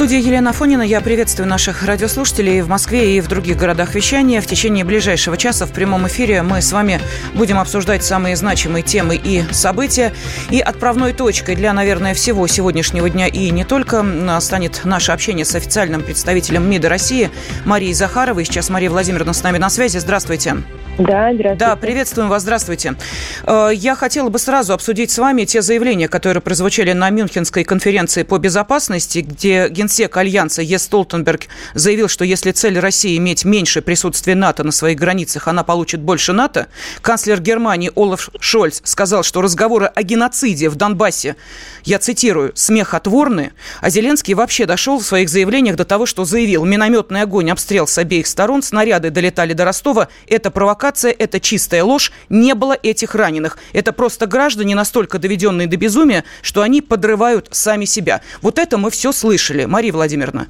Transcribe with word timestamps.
студии 0.00 0.16
Елена 0.16 0.54
Фонина. 0.54 0.80
Я 0.80 1.02
приветствую 1.02 1.46
наших 1.46 1.82
радиослушателей 1.82 2.62
в 2.62 2.68
Москве 2.70 3.18
и 3.18 3.20
в 3.20 3.28
других 3.28 3.58
городах 3.58 3.94
вещания. 3.94 4.40
В 4.40 4.46
течение 4.46 4.82
ближайшего 4.82 5.36
часа 5.36 5.66
в 5.66 5.72
прямом 5.72 6.06
эфире 6.06 6.40
мы 6.40 6.62
с 6.62 6.72
вами 6.72 7.00
будем 7.34 7.58
обсуждать 7.58 8.02
самые 8.02 8.34
значимые 8.34 8.82
темы 8.82 9.20
и 9.22 9.42
события. 9.50 10.14
И 10.48 10.58
отправной 10.58 11.12
точкой 11.12 11.54
для, 11.54 11.74
наверное, 11.74 12.14
всего 12.14 12.46
сегодняшнего 12.46 13.10
дня 13.10 13.26
и 13.26 13.50
не 13.50 13.64
только 13.64 14.02
станет 14.40 14.86
наше 14.86 15.12
общение 15.12 15.44
с 15.44 15.54
официальным 15.54 16.00
представителем 16.00 16.66
МИДа 16.66 16.88
России 16.88 17.28
Марией 17.66 17.92
Захаровой. 17.92 18.46
Сейчас 18.46 18.70
Мария 18.70 18.88
Владимировна 18.88 19.34
с 19.34 19.42
нами 19.42 19.58
на 19.58 19.68
связи. 19.68 19.98
Здравствуйте. 19.98 20.56
Да, 20.98 21.32
здравствуйте. 21.32 21.54
Да, 21.56 21.76
приветствуем 21.76 22.28
вас, 22.28 22.42
здравствуйте. 22.42 22.94
Э, 23.46 23.70
я 23.72 23.94
хотела 23.94 24.28
бы 24.28 24.38
сразу 24.38 24.72
обсудить 24.72 25.10
с 25.10 25.18
вами 25.18 25.44
те 25.44 25.62
заявления, 25.62 26.08
которые 26.08 26.42
прозвучали 26.42 26.92
на 26.92 27.08
Мюнхенской 27.10 27.64
конференции 27.64 28.22
по 28.22 28.38
безопасности, 28.38 29.20
где 29.20 29.68
генсек 29.68 29.89
Альянса 29.98 30.62
Е. 30.62 30.78
Столтенберг 30.78 31.48
заявил, 31.74 32.08
что 32.08 32.24
если 32.24 32.52
цель 32.52 32.78
России 32.78 33.16
иметь 33.16 33.44
меньше 33.44 33.82
присутствия 33.82 34.34
НАТО 34.34 34.64
на 34.64 34.72
своих 34.72 34.98
границах, 34.98 35.48
она 35.48 35.64
получит 35.64 36.00
больше 36.00 36.32
НАТО. 36.32 36.68
Канцлер 37.00 37.40
Германии 37.40 37.90
Олаф 37.96 38.30
Шольц 38.38 38.80
сказал, 38.84 39.22
что 39.22 39.40
разговоры 39.42 39.86
о 39.86 40.02
геноциде 40.02 40.68
в 40.68 40.76
Донбассе, 40.76 41.36
я 41.84 41.98
цитирую, 41.98 42.52
смехотворны, 42.54 43.52
а 43.80 43.90
Зеленский 43.90 44.34
вообще 44.34 44.66
дошел 44.66 44.98
в 44.98 45.04
своих 45.04 45.28
заявлениях 45.28 45.76
до 45.76 45.84
того, 45.84 46.06
что 46.06 46.24
заявил, 46.24 46.64
минометный 46.64 47.22
огонь, 47.22 47.50
обстрел 47.50 47.86
с 47.86 47.98
обеих 47.98 48.26
сторон, 48.26 48.62
снаряды 48.62 49.10
долетали 49.10 49.52
до 49.52 49.64
Ростова, 49.64 50.08
это 50.26 50.50
провокация, 50.50 51.14
это 51.16 51.40
чистая 51.40 51.84
ложь. 51.84 52.12
Не 52.28 52.54
было 52.54 52.76
этих 52.80 53.14
раненых. 53.14 53.58
Это 53.72 53.92
просто 53.92 54.26
граждане, 54.26 54.74
настолько 54.74 55.18
доведенные 55.18 55.66
до 55.66 55.76
безумия, 55.76 56.24
что 56.42 56.62
они 56.62 56.80
подрывают 56.80 57.48
сами 57.50 57.84
себя. 57.84 58.20
Вот 58.42 58.58
это 58.58 58.78
мы 58.78 58.90
все 58.90 59.12
слышали. 59.12 59.64
Мария 59.80 59.94
Владимировна. 59.94 60.46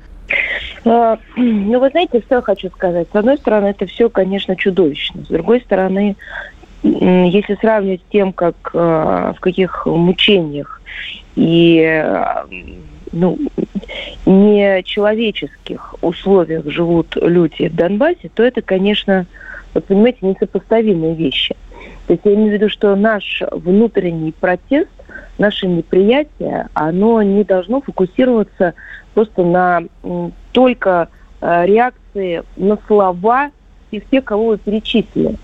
А, 0.85 1.17
ну, 1.37 1.79
вы 1.79 1.91
знаете, 1.91 2.21
что 2.21 2.37
я 2.37 2.43
хочу 2.43 2.69
сказать. 2.71 3.07
С 3.13 3.15
одной 3.15 3.39
стороны, 3.39 3.69
это 3.69 3.87
все, 3.87 4.11
конечно, 4.11 4.57
чудовищно. 4.57 5.23
С 5.23 5.29
другой 5.29 5.61
стороны, 5.61 6.17
если 6.83 7.57
сравнивать 7.61 8.01
с 8.01 8.11
тем, 8.11 8.33
как 8.33 8.57
а, 8.75 9.33
в 9.35 9.39
каких 9.39 9.87
мучениях 9.87 10.83
и 11.37 11.81
а, 11.85 12.45
ну, 13.13 13.39
нечеловеческих 14.27 15.95
условиях 16.03 16.67
живут 16.67 17.15
люди 17.15 17.69
в 17.69 17.77
Донбассе, 17.77 18.33
то 18.35 18.43
это, 18.43 18.63
конечно, 18.63 19.27
вот 19.75 19.85
понимаете, 19.85 20.19
несопоставимые 20.23 21.15
вещи. 21.15 21.55
То 22.11 22.15
есть 22.15 22.27
я 22.27 22.35
имею 22.35 22.51
в 22.51 22.55
виду, 22.55 22.69
что 22.69 22.97
наш 22.97 23.41
внутренний 23.53 24.33
протест, 24.33 24.91
наше 25.39 25.69
неприятие, 25.69 26.67
оно 26.75 27.23
не 27.23 27.45
должно 27.45 27.81
фокусироваться 27.81 28.75
просто 29.15 29.45
на 29.45 29.83
только 30.51 31.09
э, 31.41 31.67
реакции 31.67 32.43
на 32.57 32.79
слова 32.89 33.53
из 33.93 34.03
тех, 34.11 34.25
кого 34.25 34.47
вы 34.47 34.59
перечислили. 34.59 35.37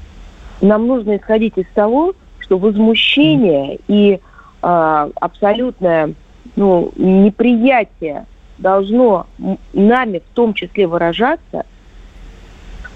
Нам 0.60 0.88
нужно 0.88 1.18
исходить 1.18 1.52
из 1.54 1.66
того, 1.72 2.14
что 2.40 2.58
возмущение 2.58 3.78
и 3.86 4.18
э, 4.60 5.10
абсолютное 5.20 6.14
ну, 6.56 6.90
неприятие 6.96 8.26
должно 8.58 9.28
нами 9.72 10.18
в 10.18 10.34
том 10.34 10.52
числе 10.52 10.88
выражаться– 10.88 11.64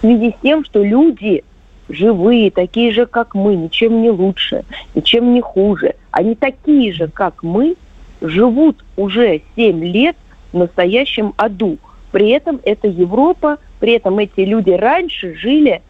в 0.00 0.06
связи 0.06 0.30
с 0.30 0.42
тем, 0.42 0.64
что 0.64 0.82
люди 0.82 1.44
живые, 1.90 2.50
такие 2.50 2.92
же, 2.92 3.06
как 3.06 3.34
мы, 3.34 3.56
ничем 3.56 4.02
не 4.02 4.10
лучше, 4.10 4.64
ничем 4.94 5.34
не 5.34 5.40
хуже. 5.40 5.94
Они 6.10 6.34
такие 6.34 6.92
же, 6.92 7.08
как 7.08 7.42
мы, 7.42 7.76
живут 8.20 8.84
уже 8.96 9.42
7 9.56 9.84
лет 9.84 10.16
в 10.52 10.58
настоящем 10.58 11.34
аду. 11.36 11.78
При 12.12 12.30
этом 12.30 12.60
это 12.64 12.88
Европа, 12.88 13.58
при 13.78 13.92
этом 13.92 14.18
эти 14.18 14.40
люди 14.40 14.70
раньше 14.70 15.34
жили 15.34 15.82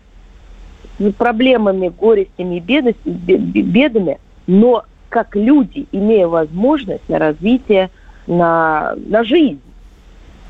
с 0.98 1.12
проблемами, 1.14 1.88
горестями 1.88 2.56
и 2.56 2.60
бедами, 2.60 4.18
но 4.46 4.84
как 5.08 5.34
люди, 5.34 5.86
имея 5.92 6.28
возможность 6.28 7.08
на 7.08 7.18
развитие, 7.18 7.90
на, 8.26 8.94
на 9.06 9.24
жизнь. 9.24 9.60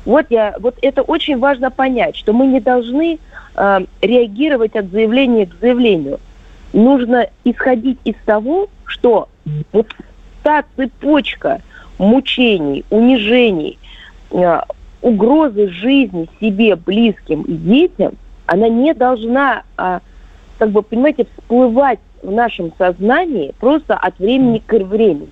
Вот, 0.05 0.25
я, 0.29 0.55
вот 0.59 0.77
это 0.81 1.01
очень 1.03 1.37
важно 1.37 1.71
понять, 1.71 2.15
что 2.15 2.33
мы 2.33 2.47
не 2.47 2.59
должны 2.59 3.19
э, 3.55 3.79
реагировать 4.01 4.75
от 4.75 4.91
заявления 4.91 5.45
к 5.45 5.59
заявлению. 5.59 6.19
Нужно 6.73 7.27
исходить 7.43 7.99
из 8.03 8.15
того, 8.25 8.69
что 8.85 9.29
вот 9.71 9.87
та 10.43 10.63
цепочка 10.75 11.61
мучений, 11.97 12.85
унижений, 12.89 13.77
э, 14.31 14.61
угрозы 15.01 15.69
жизни 15.69 16.29
себе, 16.39 16.75
близким 16.75 17.41
и 17.43 17.53
детям, 17.53 18.13
она 18.45 18.69
не 18.69 18.93
должна, 18.93 19.63
э, 19.77 19.99
как 20.57 20.69
бы, 20.71 20.81
понимаете, 20.81 21.25
всплывать 21.37 21.99
в 22.21 22.31
нашем 22.31 22.71
сознании 22.77 23.53
просто 23.59 23.95
от 23.95 24.17
времени 24.19 24.61
к 24.65 24.73
времени. 24.73 25.29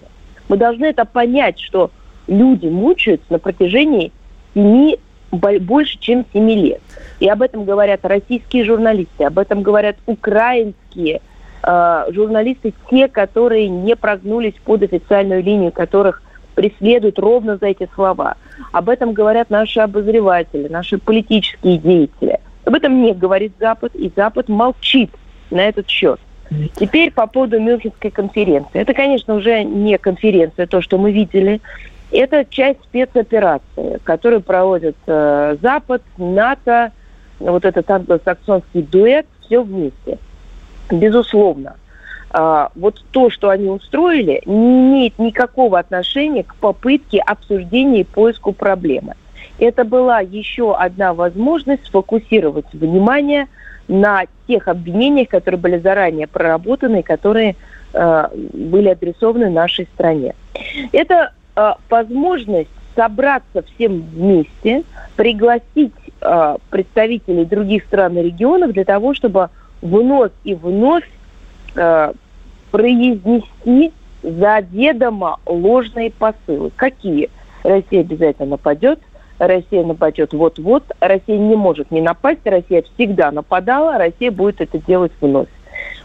Мы 0.47 0.58
должны 0.58 0.85
это 0.85 1.06
понять, 1.06 1.59
что 1.59 1.91
люди 2.28 2.68
мучаются 2.68 3.28
на 3.29 3.40
протяжении 3.40 4.12
7, 4.53 4.96
больше, 5.31 5.97
чем 6.00 6.25
7 6.34 6.50
лет. 6.51 6.81
И 7.19 7.28
об 7.28 7.41
этом 7.41 7.66
говорят 7.66 8.01
российские 8.03 8.66
журналисты, 8.66 9.25
об 9.25 9.38
этом 9.40 9.62
говорят 9.62 9.97
украинские 10.06 11.22
э, 11.63 12.06
журналисты, 12.12 12.73
те, 12.90 13.07
которые 13.07 13.67
не 13.69 13.95
прогнулись 13.95 14.56
под 14.63 14.84
официальную 14.84 15.44
линию, 15.44 15.72
которых 15.72 16.22
преследуют 16.56 17.19
ровно 17.19 17.57
за 17.57 17.67
эти 17.67 17.88
слова. 17.95 18.35
Об 18.73 18.90
этом 18.90 19.13
говорят 19.13 19.50
наши 19.50 19.79
обозреватели, 19.79 20.67
наши 20.67 20.97
политические 20.97 21.78
деятели. 21.78 22.40
Об 22.66 22.75
этом 22.75 23.01
не 23.01 23.13
говорит 23.13 23.53
Запад, 23.59 23.96
и 23.96 24.11
Запад 24.16 24.50
молчит 24.50 25.09
на 25.51 25.61
этот 25.61 25.88
счет. 25.88 26.19
Теперь 26.75 27.11
по 27.11 27.28
поводу 27.28 27.59
Мюнхенской 27.59 28.11
конференции. 28.11 28.81
Это, 28.81 28.94
конечно, 28.94 29.35
уже 29.35 29.63
не 29.63 29.97
конференция, 29.97 30.67
то, 30.67 30.81
что 30.81 30.97
мы 30.97 31.11
видели 31.11 31.61
это 32.12 32.46
часть 32.46 32.81
спецоперации, 32.84 34.00
которую 34.03 34.42
проводит 34.42 34.96
э, 35.06 35.58
Запад, 35.62 36.02
НАТО, 36.18 36.92
вот 37.40 37.66
этот 37.66 37.90
англосаксонский 37.90 38.81
дуэт, 38.81 39.25
все 39.46 39.62
вместе. 39.62 40.18
Безусловно. 40.90 41.75
Э, 42.34 42.68
вот 42.75 43.03
то, 43.12 43.30
что 43.30 43.50
они 43.50 43.70
устроили, 43.70 44.42
не 44.46 44.80
имеет 44.80 45.20
никакого 45.20 45.80
отношения 45.80 46.44
к 46.44 46.56
попытке 46.56 47.20
обсуждения 47.20 48.02
и 48.02 48.06
поиску 48.06 48.53
проблемы. 48.53 49.14
Это 49.59 49.84
была 49.84 50.20
еще 50.20 50.76
одна 50.76 51.14
возможность 51.14 51.86
сфокусировать 51.86 52.66
внимание 52.74 53.47
на 53.88 54.24
тех 54.47 54.68
обвинениях, 54.68 55.30
которые 55.30 55.59
были 55.59 55.78
заранее 55.80 56.28
проработаны 56.28 57.03
которые 57.03 57.56
э, 57.94 58.28
были 58.53 58.90
адресованы 58.90 59.50
нашей 59.50 59.88
стране. 59.94 60.34
Это 60.91 61.34
э, 61.59 61.74
возможность 61.90 62.70
собраться 62.96 63.64
всем 63.64 64.02
вместе, 64.02 64.84
пригласить 65.16 65.94
э, 66.22 66.56
представителей 66.70 67.46
других 67.46 67.84
стран 67.86 68.18
и 68.18 68.24
регионов 68.24 68.72
для 68.72 68.86
того, 68.86 69.14
чтобы 69.14 69.50
вновь 69.81 70.31
и 70.44 70.56
вновь 70.56 71.08
э, 71.75 72.14
произнести 72.72 73.94
заведомо 74.22 75.40
ложные 75.46 76.12
посылы. 76.12 76.72
Какие? 76.75 77.30
Россия 77.64 78.02
обязательно 78.02 78.52
нападет, 78.52 79.00
Россия 79.38 79.84
нападет 79.86 80.34
вот-вот, 80.34 80.84
Россия 81.00 81.38
не 81.38 81.56
может 81.56 81.91
не 81.91 82.02
напасть, 82.02 82.46
Россия 82.46 82.84
всегда 82.94 83.32
нападала, 83.32 83.97
Россия 83.97 84.32
будет 84.32 84.61
это 84.61 84.78
делать 84.78 85.11
вновь. 85.22 85.47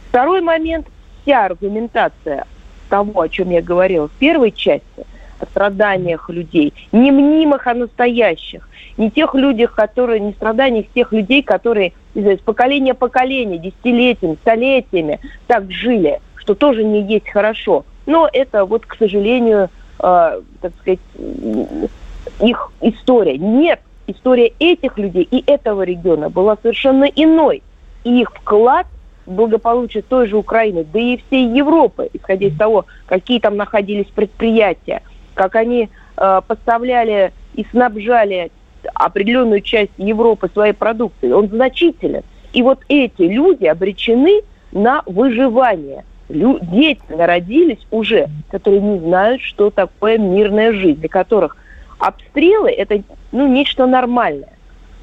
Второй 0.08 0.40
момент, 0.40 0.86
вся 1.22 1.46
аргументация 1.46 2.46
того, 2.88 3.20
о 3.20 3.28
чем 3.28 3.50
я 3.50 3.62
говорила 3.62 4.08
в 4.08 4.12
первой 4.12 4.52
части– 4.52 4.84
о 5.44 5.46
страданиях 5.46 6.28
людей, 6.28 6.72
не 6.92 7.10
мнимых, 7.12 7.66
а 7.66 7.74
настоящих, 7.74 8.68
не 8.96 9.10
тех 9.10 9.34
людях, 9.34 9.74
которые, 9.74 10.20
не 10.20 10.32
страданиях 10.32 10.86
тех 10.94 11.12
людей, 11.12 11.42
которые 11.42 11.92
из 12.14 12.40
поколения 12.40 12.94
поколения, 12.94 13.58
десятилетиями, 13.58 14.36
столетиями 14.40 15.20
так 15.46 15.70
жили, 15.70 16.20
что 16.36 16.54
тоже 16.54 16.84
не 16.84 17.02
есть 17.02 17.28
хорошо. 17.28 17.84
Но 18.06 18.28
это 18.32 18.64
вот, 18.64 18.86
к 18.86 18.96
сожалению, 18.96 19.70
э, 19.98 20.40
так 20.60 20.72
сказать, 20.80 21.00
их 22.40 22.72
история. 22.80 23.38
Нет, 23.38 23.80
история 24.06 24.52
этих 24.58 24.98
людей 24.98 25.26
и 25.30 25.42
этого 25.46 25.82
региона 25.82 26.28
была 26.28 26.56
совершенно 26.60 27.04
иной. 27.04 27.62
И 28.04 28.20
их 28.20 28.30
вклад 28.30 28.86
в 29.24 29.32
благополучие 29.32 30.02
той 30.02 30.28
же 30.28 30.36
Украины, 30.36 30.84
да 30.84 31.00
и 31.00 31.16
всей 31.16 31.48
Европы, 31.48 32.10
исходя 32.12 32.46
из 32.46 32.56
того, 32.56 32.84
какие 33.06 33.40
там 33.40 33.56
находились 33.56 34.06
предприятия– 34.14 35.02
как 35.34 35.56
они 35.56 35.90
э, 36.16 36.40
поставляли 36.46 37.32
и 37.54 37.64
снабжали 37.70 38.50
определенную 38.94 39.60
часть 39.60 39.92
Европы 39.96 40.48
своей 40.52 40.72
продукции, 40.72 41.30
он 41.30 41.48
значителен. 41.48 42.22
И 42.52 42.62
вот 42.62 42.80
эти 42.88 43.22
люди 43.22 43.66
обречены 43.66 44.42
на 44.72 45.02
выживание. 45.06 46.04
Лю- 46.28 46.58
дети 46.62 47.02
народились 47.08 47.84
уже, 47.90 48.28
которые 48.50 48.80
не 48.80 48.98
знают, 48.98 49.42
что 49.42 49.70
такое 49.70 50.18
мирная 50.18 50.72
жизнь, 50.72 51.00
для 51.00 51.08
которых 51.08 51.56
обстрелы– 51.98 52.70
это 52.70 53.02
ну, 53.32 53.46
нечто 53.48 53.86
нормальное. 53.86 54.52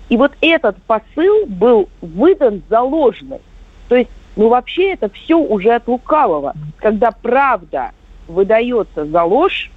И 0.10 0.18
вот 0.18 0.34
этот 0.42 0.78
посыл 0.84 1.46
был 1.46 1.90
выдан 2.02 2.64
за 2.70 2.82
ложный. 2.82 3.40
То 3.88 3.96
есть, 3.96 4.10
ну 4.36 4.50
вообще 4.50 4.94
это 4.94 5.10
все 5.10 5.38
уже 5.38 5.72
от 5.74 5.88
лукавого. 5.88 6.54
Когда 6.78 7.12
правда 7.12 7.92
выдается 8.28 9.06
за 9.06 9.24
ложь, 9.24 9.72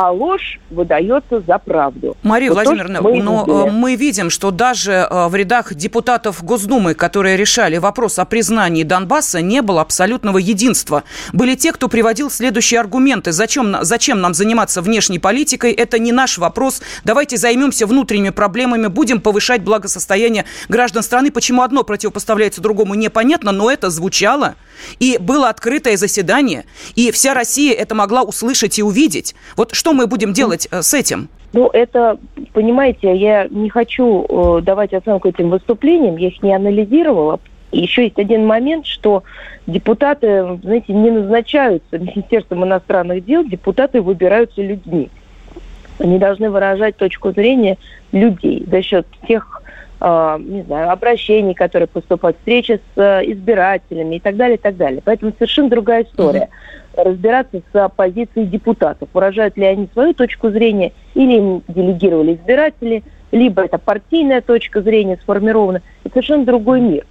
а 0.00 0.10
ложь 0.12 0.58
выдается 0.70 1.42
за 1.46 1.58
правду. 1.58 2.16
Мария 2.22 2.48
вот 2.48 2.64
Владимировна, 2.64 3.02
мы 3.02 3.22
но 3.22 3.44
видели. 3.44 3.68
Э, 3.68 3.70
мы 3.70 3.96
видим, 3.96 4.30
что 4.30 4.50
даже 4.50 4.92
э, 4.92 5.28
в 5.28 5.34
рядах 5.34 5.74
депутатов 5.74 6.42
Госдумы, 6.42 6.94
которые 6.94 7.36
решали 7.36 7.76
вопрос 7.76 8.18
о 8.18 8.24
признании 8.24 8.82
Донбасса, 8.82 9.42
не 9.42 9.60
было 9.60 9.82
абсолютного 9.82 10.38
единства. 10.38 11.02
Были 11.34 11.54
те, 11.54 11.72
кто 11.72 11.88
приводил 11.88 12.30
следующие 12.30 12.80
аргументы. 12.80 13.32
Зачем, 13.32 13.76
зачем 13.82 14.22
нам 14.22 14.32
заниматься 14.32 14.80
внешней 14.80 15.18
политикой? 15.18 15.72
Это 15.72 15.98
не 15.98 16.12
наш 16.12 16.38
вопрос. 16.38 16.80
Давайте 17.04 17.36
займемся 17.36 17.86
внутренними 17.86 18.30
проблемами, 18.30 18.86
будем 18.86 19.20
повышать 19.20 19.60
благосостояние 19.60 20.46
граждан 20.70 21.02
страны. 21.02 21.30
Почему 21.30 21.60
одно 21.60 21.84
противопоставляется 21.84 22.62
другому, 22.62 22.94
непонятно, 22.94 23.52
но 23.52 23.70
это 23.70 23.90
звучало. 23.90 24.54
И 24.98 25.18
было 25.18 25.50
открытое 25.50 25.98
заседание, 25.98 26.64
и 26.94 27.10
вся 27.10 27.34
Россия 27.34 27.74
это 27.74 27.94
могла 27.94 28.22
услышать 28.22 28.78
и 28.78 28.82
увидеть. 28.82 29.34
Вот 29.56 29.74
что 29.74 29.89
мы 29.92 30.06
будем 30.06 30.32
делать 30.32 30.68
э, 30.70 30.82
с 30.82 30.94
этим? 30.94 31.28
Ну, 31.52 31.68
это, 31.72 32.18
понимаете, 32.52 33.14
я 33.14 33.48
не 33.48 33.68
хочу 33.70 34.24
э, 34.28 34.62
давать 34.62 34.94
оценку 34.94 35.28
этим 35.28 35.50
выступлениям, 35.50 36.16
я 36.16 36.28
их 36.28 36.42
не 36.42 36.54
анализировала. 36.54 37.40
И 37.72 37.80
еще 37.80 38.04
есть 38.04 38.18
один 38.18 38.46
момент, 38.46 38.86
что 38.86 39.22
депутаты, 39.66 40.58
знаете, 40.62 40.92
не 40.92 41.10
назначаются 41.10 41.98
Министерством 41.98 42.64
иностранных 42.64 43.24
дел, 43.24 43.44
депутаты 43.44 44.00
выбираются 44.00 44.62
людьми. 44.62 45.08
Они 45.98 46.18
должны 46.18 46.50
выражать 46.50 46.96
точку 46.96 47.32
зрения 47.32 47.78
людей 48.12 48.64
за 48.70 48.82
счет 48.82 49.06
тех 49.26 49.62
э, 50.00 50.38
не 50.40 50.62
знаю, 50.62 50.90
обращений, 50.90 51.54
которые 51.54 51.88
поступают, 51.88 52.36
встречи 52.38 52.80
с 52.94 53.00
э, 53.00 53.22
избирателями 53.32 54.16
и 54.16 54.20
так 54.20 54.36
далее, 54.36 54.56
и 54.56 54.60
так 54.60 54.76
далее. 54.76 55.02
Поэтому 55.04 55.32
совершенно 55.32 55.68
другая 55.68 56.04
история. 56.04 56.48
Mm-hmm. 56.50 56.79
Разбираться 57.04 57.62
с 57.72 57.88
позицией 57.96 58.46
депутатов, 58.46 59.08
выражают 59.12 59.56
ли 59.56 59.64
они 59.64 59.88
свою 59.92 60.14
точку 60.14 60.50
зрения, 60.50 60.92
или 61.14 61.36
им 61.36 61.62
делегировали 61.68 62.34
избиратели, 62.34 63.02
либо 63.32 63.62
это 63.62 63.78
партийная 63.78 64.40
точка 64.40 64.82
зрения 64.82 65.18
сформирована. 65.22 65.82
Это 66.04 66.14
совершенно 66.14 66.44
другой 66.44 66.80
мир. 66.80 67.06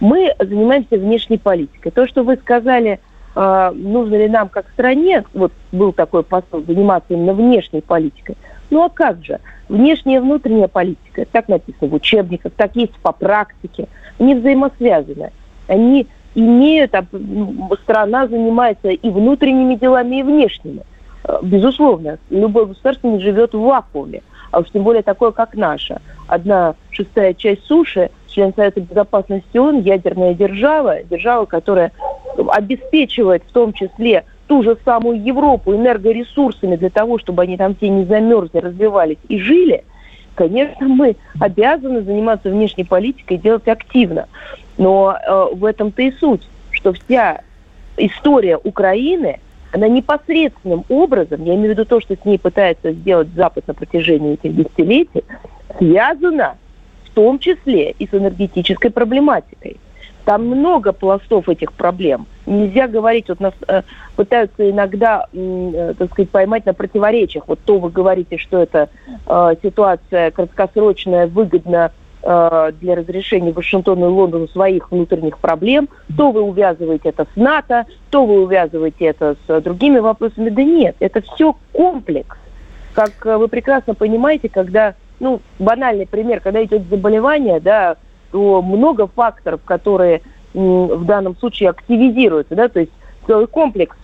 Мы 0.00 0.34
занимаемся 0.38 0.96
внешней 0.96 1.38
политикой. 1.38 1.90
То, 1.90 2.06
что 2.06 2.22
вы 2.22 2.36
сказали, 2.36 3.00
э, 3.34 3.72
нужно 3.74 4.14
ли 4.14 4.28
нам 4.28 4.48
как 4.48 4.68
стране, 4.70 5.24
вот 5.34 5.52
был 5.72 5.92
такой 5.92 6.22
посыл, 6.22 6.64
заниматься 6.66 7.14
именно 7.14 7.32
внешней 7.32 7.80
политикой. 7.80 8.36
Ну 8.70 8.84
а 8.84 8.88
как 8.88 9.24
же? 9.24 9.40
Внешняя 9.68 10.16
и 10.16 10.20
внутренняя 10.20 10.68
политика, 10.68 11.24
так 11.30 11.48
написано 11.48 11.88
в 11.88 11.94
учебниках, 11.94 12.52
так 12.56 12.76
есть 12.76 12.94
по 13.02 13.12
практике, 13.12 13.88
они 14.18 14.34
взаимосвязаны. 14.34 15.32
Они 15.66 16.06
имеют, 16.36 16.92
ну, 17.12 17.70
страна 17.82 18.28
занимается 18.28 18.90
и 18.90 19.10
внутренними 19.10 19.74
делами, 19.74 20.20
и 20.20 20.22
внешними. 20.22 20.82
Э, 21.24 21.38
безусловно, 21.42 22.18
любое 22.30 22.66
государство 22.66 23.08
не 23.08 23.20
живет 23.20 23.54
в 23.54 23.60
вакууме, 23.60 24.22
а 24.50 24.60
уж 24.60 24.70
тем 24.70 24.84
более 24.84 25.02
такое, 25.02 25.32
как 25.32 25.54
наше. 25.54 25.98
Одна 26.28 26.74
шестая 26.90 27.34
часть 27.34 27.64
суши, 27.64 28.10
член 28.28 28.52
Совета 28.54 28.80
Безопасности 28.80 29.56
ООН, 29.56 29.80
ядерная 29.80 30.34
держава, 30.34 31.02
держава, 31.04 31.46
которая 31.46 31.92
обеспечивает 32.48 33.42
в 33.48 33.52
том 33.52 33.72
числе 33.72 34.24
ту 34.46 34.62
же 34.62 34.76
самую 34.84 35.22
Европу 35.24 35.74
энергоресурсами 35.74 36.76
для 36.76 36.90
того, 36.90 37.18
чтобы 37.18 37.42
они 37.42 37.56
там 37.56 37.74
все 37.74 37.88
не 37.88 38.04
замерзли, 38.04 38.58
развивались 38.58 39.18
и 39.28 39.38
жили, 39.38 39.84
конечно, 40.34 40.86
мы 40.86 41.16
обязаны 41.40 42.02
заниматься 42.02 42.50
внешней 42.50 42.84
политикой 42.84 43.38
и 43.38 43.40
делать 43.40 43.66
активно. 43.66 44.26
Но 44.78 45.16
э, 45.16 45.54
в 45.54 45.64
этом-то 45.64 46.02
и 46.02 46.12
суть, 46.12 46.42
что 46.70 46.92
вся 46.92 47.42
история 47.96 48.58
Украины, 48.62 49.40
она 49.72 49.88
непосредственным 49.88 50.84
образом, 50.88 51.44
я 51.44 51.54
имею 51.54 51.68
в 51.68 51.70
виду 51.70 51.84
то, 51.84 52.00
что 52.00 52.14
с 52.14 52.24
ней 52.24 52.38
пытается 52.38 52.92
сделать 52.92 53.28
Запад 53.34 53.66
на 53.66 53.74
протяжении 53.74 54.34
этих 54.34 54.54
десятилетий, 54.54 55.24
связана 55.78 56.56
в 57.04 57.10
том 57.10 57.38
числе 57.38 57.92
и 57.92 58.06
с 58.06 58.14
энергетической 58.14 58.90
проблематикой. 58.90 59.78
Там 60.24 60.44
много 60.46 60.92
пластов 60.92 61.48
этих 61.48 61.72
проблем. 61.72 62.26
Нельзя 62.46 62.88
говорить, 62.88 63.28
вот 63.28 63.38
нас 63.38 63.54
э, 63.68 63.82
пытаются 64.16 64.68
иногда, 64.68 65.26
э, 65.32 65.94
так 65.96 66.10
сказать, 66.10 66.30
поймать 66.30 66.66
на 66.66 66.74
противоречиях. 66.74 67.44
Вот 67.46 67.60
то 67.64 67.78
вы 67.78 67.90
говорите, 67.90 68.36
что 68.36 68.60
это 68.60 68.88
э, 69.26 69.54
ситуация 69.62 70.32
краткосрочная, 70.32 71.28
выгодна 71.28 71.92
э, 72.26 72.72
для 72.80 72.96
разрешения 72.96 73.52
Вашингтона 73.52 74.06
и 74.06 74.08
Лондона 74.08 74.48
своих 74.48 74.90
внутренних 74.90 75.38
проблем, 75.38 75.88
то 76.16 76.32
вы 76.32 76.42
увязываете 76.42 77.10
это 77.10 77.26
с 77.32 77.36
НАТО, 77.36 77.86
то 78.10 78.26
вы 78.26 78.42
увязываете 78.42 79.06
это 79.06 79.36
с 79.46 79.60
другими 79.60 80.00
вопросами. 80.00 80.50
Да 80.50 80.62
нет, 80.62 80.96
это 80.98 81.22
все 81.22 81.56
комплекс. 81.72 82.36
Как 82.94 83.12
э, 83.24 83.36
вы 83.36 83.48
прекрасно 83.48 83.94
понимаете, 83.94 84.48
когда, 84.48 84.94
ну, 85.20 85.40
банальный 85.58 86.06
пример, 86.06 86.40
когда 86.40 86.62
идет 86.64 86.82
заболевание, 86.90 87.60
да, 87.60 87.96
то 88.32 88.60
много 88.60 89.06
факторов, 89.06 89.60
которые 89.64 90.22
в 90.52 91.04
данном 91.04 91.36
случае 91.36 91.70
активизируются, 91.70 92.54
да, 92.54 92.68
то 92.68 92.80
есть 92.80 92.92
целый 93.26 93.46
комплекс 93.46 93.96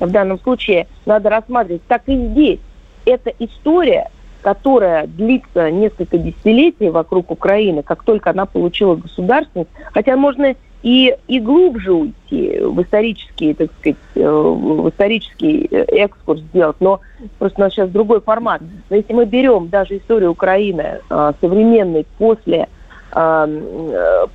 в 0.00 0.10
данном 0.10 0.40
случае 0.40 0.86
надо 1.04 1.30
рассматривать. 1.30 1.82
Так 1.86 2.02
и 2.06 2.16
здесь. 2.28 2.60
Это 3.04 3.32
история, 3.38 4.10
которая 4.46 5.08
длится 5.08 5.72
несколько 5.72 6.18
десятилетий 6.18 6.88
вокруг 6.88 7.32
Украины, 7.32 7.82
как 7.82 8.04
только 8.04 8.30
она 8.30 8.46
получила 8.46 8.94
государственность, 8.94 9.70
хотя 9.92 10.16
можно 10.16 10.54
и, 10.84 11.16
и 11.26 11.40
глубже 11.40 11.92
уйти 11.92 12.60
в 12.60 12.80
исторический, 12.80 13.54
так 13.54 13.70
сказать, 13.80 13.96
э, 14.14 14.20
в 14.24 14.88
исторический 14.88 15.66
э, 15.68 15.82
экскурс 15.88 16.42
сделать, 16.42 16.76
но 16.78 17.00
просто 17.40 17.60
у 17.60 17.64
нас 17.64 17.72
сейчас 17.72 17.90
другой 17.90 18.20
формат. 18.20 18.62
Но 18.88 18.94
если 18.94 19.14
мы 19.14 19.24
берем 19.24 19.68
даже 19.68 19.96
историю 19.96 20.30
Украины 20.30 21.00
э, 21.10 21.32
современной 21.40 22.06
после 22.16 22.68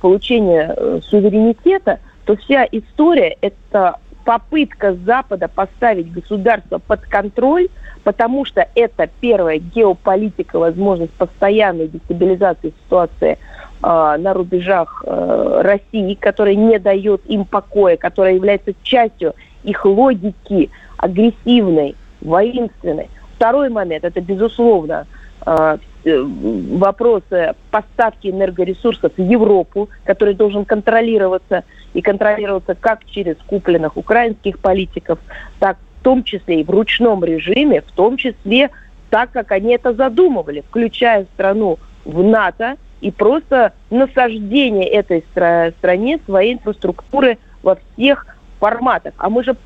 получения 0.00 0.74
суверенитета, 1.02 2.00
то 2.24 2.36
вся 2.36 2.66
история– 2.72 3.36
это 3.40 3.96
попытка 4.24 4.94
Запада 4.94 5.48
поставить 5.48 6.12
государство 6.12 6.78
под 6.78 7.00
контроль, 7.02 7.68
потому 8.04 8.44
что 8.44 8.66
это 8.74 9.08
первая 9.20 9.58
геополитика, 9.58 10.58
возможность 10.58 11.12
постоянной 11.12 11.88
дестабилизации 11.88 12.72
ситуации 12.84 13.38
э, 13.82 14.16
на 14.18 14.34
рубежах 14.34 15.04
э, 15.06 15.60
России, 15.62 16.14
которая 16.14 16.54
не 16.54 16.78
дает 16.78 17.24
им 17.26 17.44
покоя, 17.44 17.96
которая 17.96 18.34
является 18.34 18.72
частью 18.82 19.34
их 19.64 19.84
логики 19.84 20.70
агрессивной, 20.96 21.94
воинственной. 22.20 23.08
Второй 23.36 23.70
момент– 23.70 24.04
это, 24.04 24.20
безусловно, 24.20 25.06
Э, 25.44 25.78
вопросы 26.04 27.54
поставки 27.70 28.28
энергоресурсов 28.28 29.12
в 29.16 29.22
Европу, 29.22 29.88
который 30.04 30.34
должен 30.34 30.64
контролироваться 30.64 31.64
и 31.94 32.00
контролироваться 32.00 32.74
как 32.74 33.04
через 33.06 33.36
купленных 33.46 33.96
украинских 33.96 34.58
политиков, 34.58 35.18
так 35.60 35.78
в 36.00 36.04
том 36.04 36.24
числе 36.24 36.60
и 36.60 36.64
в 36.64 36.70
ручном 36.70 37.24
режиме, 37.24 37.80
в 37.82 37.92
том 37.92 38.16
числе 38.16 38.70
так, 39.10 39.30
как 39.30 39.52
они 39.52 39.74
это 39.74 39.92
задумывали, 39.92 40.64
включая 40.68 41.26
страну 41.34 41.78
в 42.04 42.22
НАТО 42.22 42.76
и 43.00 43.10
просто 43.10 43.72
насаждение 43.90 44.88
этой 44.88 45.24
стране 45.30 46.18
своей 46.24 46.54
инфраструктуры 46.54 47.38
во 47.62 47.76
всех 47.76 48.26
форматах. 48.58 49.14
А 49.18 49.28
мы 49.28 49.44
же 49.44 49.56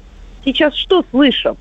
сейчас 0.44 0.74
что 0.74 1.04
слышим? 1.10 1.56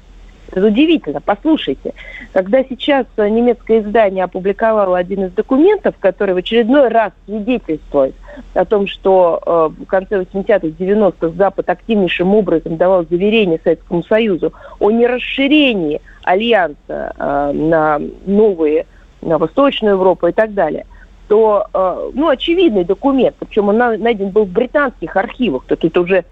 Это 0.55 0.67
удивительно. 0.67 1.19
Послушайте, 1.19 1.93
когда 2.31 2.63
сейчас 2.63 3.05
немецкое 3.17 3.81
издание 3.81 4.23
опубликовало 4.23 4.97
один 4.97 5.25
из 5.25 5.33
документов, 5.33 5.95
который 5.99 6.33
в 6.33 6.37
очередной 6.37 6.87
раз 6.87 7.11
свидетельствует 7.25 8.15
о 8.53 8.63
том, 8.63 8.87
что 8.87 9.41
э, 9.45 9.83
в 9.83 9.85
конце 9.85 10.21
80-х, 10.21 10.67
90-х 10.67 11.35
Запад 11.35 11.69
активнейшим 11.69 12.33
образом 12.33 12.77
давал 12.77 13.05
заверение 13.05 13.59
Советскому 13.61 14.03
Союзу 14.03 14.53
о 14.79 14.91
нерасширении 14.91 16.01
альянса 16.23 16.77
э, 16.87 17.51
на 17.53 17.99
новые, 18.25 18.85
на 19.21 19.37
Восточную 19.37 19.95
Европу 19.95 20.27
и 20.27 20.31
так 20.31 20.53
далее, 20.53 20.85
то, 21.27 21.67
э, 21.73 22.11
ну, 22.13 22.29
очевидный 22.29 22.85
документ, 22.85 23.35
причем 23.39 23.67
он 23.67 23.77
найден 23.77 24.29
был 24.29 24.45
в 24.45 24.51
британских 24.51 25.17
архивах, 25.17 25.65
то 25.65 25.73
это 25.73 25.99
уже 25.99 26.23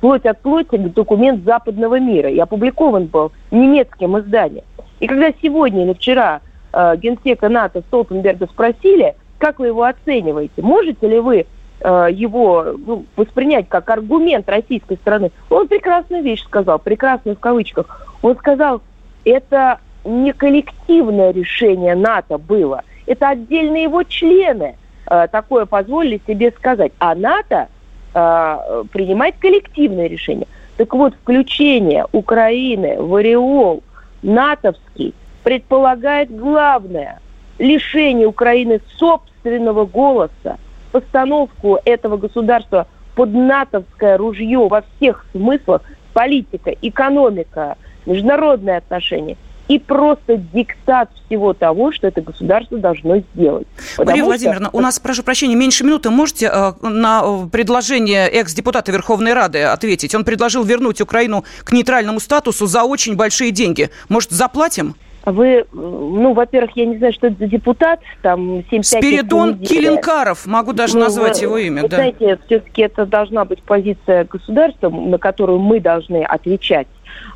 плоть 0.00 0.26
от 0.26 0.40
плоти 0.40 0.76
документ 0.76 1.44
западного 1.44 1.98
мира 1.98 2.30
и 2.30 2.38
опубликован 2.38 3.06
был 3.06 3.32
немецким 3.50 4.18
изданием. 4.18 4.64
И 5.00 5.06
когда 5.06 5.32
сегодня 5.42 5.84
или 5.84 5.94
вчера 5.94 6.40
э, 6.72 6.96
генсека 6.96 7.48
НАТО 7.48 7.82
Столтенберга 7.88 8.46
спросили, 8.46 9.14
как 9.38 9.58
вы 9.58 9.68
его 9.68 9.82
оцениваете, 9.84 10.62
можете 10.62 11.08
ли 11.08 11.18
вы 11.18 11.46
э, 11.80 12.06
его 12.12 12.74
ну, 12.86 13.04
воспринять 13.16 13.68
как 13.68 13.90
аргумент 13.90 14.48
российской 14.48 14.96
стороны, 14.96 15.32
он 15.50 15.66
прекрасную 15.68 16.22
вещь 16.22 16.44
сказал, 16.44 16.78
прекрасную 16.78 17.36
в 17.36 17.40
кавычках. 17.40 18.06
Он 18.22 18.36
сказал, 18.36 18.80
это 19.24 19.80
не 20.04 20.32
коллективное 20.32 21.32
решение 21.32 21.94
НАТО 21.94 22.38
было, 22.38 22.82
это 23.06 23.30
отдельные 23.30 23.84
его 23.84 24.04
члены 24.04 24.76
э, 25.10 25.26
такое 25.32 25.66
позволили 25.66 26.20
себе 26.26 26.52
сказать. 26.52 26.92
А 26.98 27.14
НАТО 27.14 27.68
э, 28.14 28.84
принимает 28.92 29.36
коллективное 29.38 30.08
решение. 30.08 30.46
Так 30.76 30.94
вот, 30.94 31.14
включение 31.14 32.06
Украины 32.12 33.00
в 33.00 33.14
ореол 33.14 33.82
натовский 34.22 35.14
предполагает 35.42 36.34
главное– 36.34 37.20
лишение 37.58 38.26
Украины 38.26 38.80
собственного 38.96 39.84
голоса, 39.84 40.58
постановку 40.90 41.78
этого 41.84 42.16
государства 42.16 42.86
под 43.14 43.32
натовское 43.32 44.16
ружье 44.16 44.66
во 44.68 44.82
всех 44.96 45.26
смыслах– 45.32 45.82
политика, 46.12 46.70
экономика, 46.82 47.76
международные 48.06 48.78
отношения– 48.78 49.36
и 49.72 49.78
просто 49.78 50.36
диктат 50.36 51.08
всего 51.26 51.54
того, 51.54 51.92
что 51.92 52.06
это 52.06 52.20
государство 52.20 52.76
должно 52.76 53.18
сделать. 53.34 53.66
Мария 53.96 54.22
Владимировна, 54.22 54.68
что... 54.68 54.76
у 54.76 54.80
нас, 54.80 55.00
прошу 55.00 55.22
прощения, 55.22 55.54
меньше 55.54 55.82
минуты. 55.82 56.10
Можете 56.10 56.50
э, 56.52 56.72
на 56.86 57.48
предложение 57.50 58.28
экс-депутата 58.28 58.92
Верховной 58.92 59.32
Рады 59.32 59.62
ответить? 59.62 60.14
Он 60.14 60.24
предложил 60.24 60.62
вернуть 60.62 61.00
Украину 61.00 61.44
к 61.64 61.72
нейтральному 61.72 62.20
статусу 62.20 62.66
за 62.66 62.82
очень 62.84 63.16
большие 63.16 63.50
деньги. 63.50 63.88
Может, 64.10 64.32
заплатим? 64.32 64.94
Вы, 65.24 65.64
ну, 65.72 66.32
во-первых, 66.32 66.72
я 66.76 66.84
не 66.84 66.98
знаю, 66.98 67.12
что 67.12 67.28
это 67.28 67.36
за 67.38 67.46
депутат, 67.46 68.00
там 68.22 68.64
7 68.68 68.82
Спиридон 68.82 69.58
Килинкаров, 69.58 70.46
могу 70.46 70.72
даже 70.72 70.96
ну, 70.96 71.04
назвать 71.04 71.38
вы, 71.38 71.44
его 71.44 71.58
имя, 71.58 71.82
вы 71.82 71.88
да. 71.88 71.96
знаете, 71.96 72.38
все-таки 72.46 72.82
это 72.82 73.06
должна 73.06 73.44
быть 73.44 73.62
позиция 73.62 74.24
государства, 74.24 74.90
на 74.90 75.18
которую 75.18 75.60
мы 75.60 75.80
должны 75.80 76.24
отвечать 76.24 76.88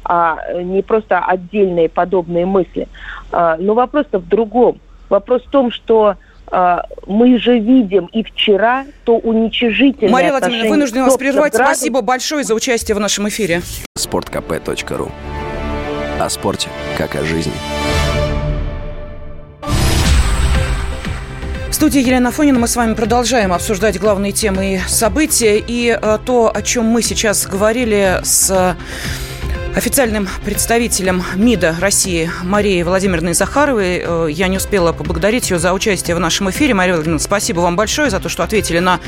а 0.04 0.38
не 0.54 0.82
просто 0.82 1.18
отдельные 1.18 1.88
подобные 1.88 2.46
мысли. 2.46 2.88
А, 3.32 3.56
но 3.58 3.74
вопрос-то 3.74 4.18
в 4.18 4.28
другом. 4.28 4.80
Вопрос 5.08 5.42
в 5.42 5.50
том, 5.50 5.70
что 5.72 6.16
а, 6.48 6.84
мы 7.06 7.38
же 7.38 7.58
видим 7.58 8.06
и 8.06 8.22
вчера 8.22 8.86
то 9.04 9.16
уничижительное 9.16 10.12
Мария 10.12 10.30
Владимировна, 10.30 10.70
вынуждена 10.70 11.04
вас 11.04 11.16
прервать. 11.16 11.52
Градус. 11.52 11.76
Спасибо 11.76 12.02
большое 12.02 12.44
за 12.44 12.54
участие 12.54 12.94
в 12.94 13.00
нашем 13.00 13.28
эфире. 13.28 13.62
Спорткп.ру 13.96 15.10
О 16.20 16.28
спорте, 16.28 16.68
как 16.96 17.14
о 17.14 17.24
жизни. 17.24 17.52
В 21.70 21.74
студии 21.74 22.00
Елена 22.00 22.30
Фонина 22.30 22.58
мы 22.58 22.68
с 22.68 22.76
вами 22.76 22.94
продолжаем 22.94 23.52
обсуждать 23.52 24.00
главные 24.00 24.32
темы 24.32 24.74
и 24.74 24.80
события. 24.88 25.58
И 25.58 25.88
э, 25.90 26.18
то, 26.24 26.50
о 26.54 26.62
чем 26.62 26.86
мы 26.86 27.02
сейчас 27.02 27.46
говорили 27.46 28.20
с 28.22 28.76
официальным 29.76 30.26
представителем 30.42 31.22
МИДа 31.34 31.76
России 31.78 32.30
Марией 32.42 32.82
Владимировной 32.82 33.34
Захаровой. 33.34 34.02
Э, 34.02 34.26
я 34.30 34.48
не 34.48 34.56
успела 34.56 34.94
поблагодарить 34.94 35.50
ее 35.50 35.58
за 35.58 35.74
участие 35.74 36.16
в 36.16 36.18
нашем 36.18 36.48
эфире. 36.48 36.72
Мария 36.72 36.94
Владимировна, 36.94 37.22
спасибо 37.22 37.60
вам 37.60 37.76
большое 37.76 38.08
за 38.08 38.18
то, 38.18 38.30
что 38.30 38.42
ответили 38.42 38.78
на 38.78 39.00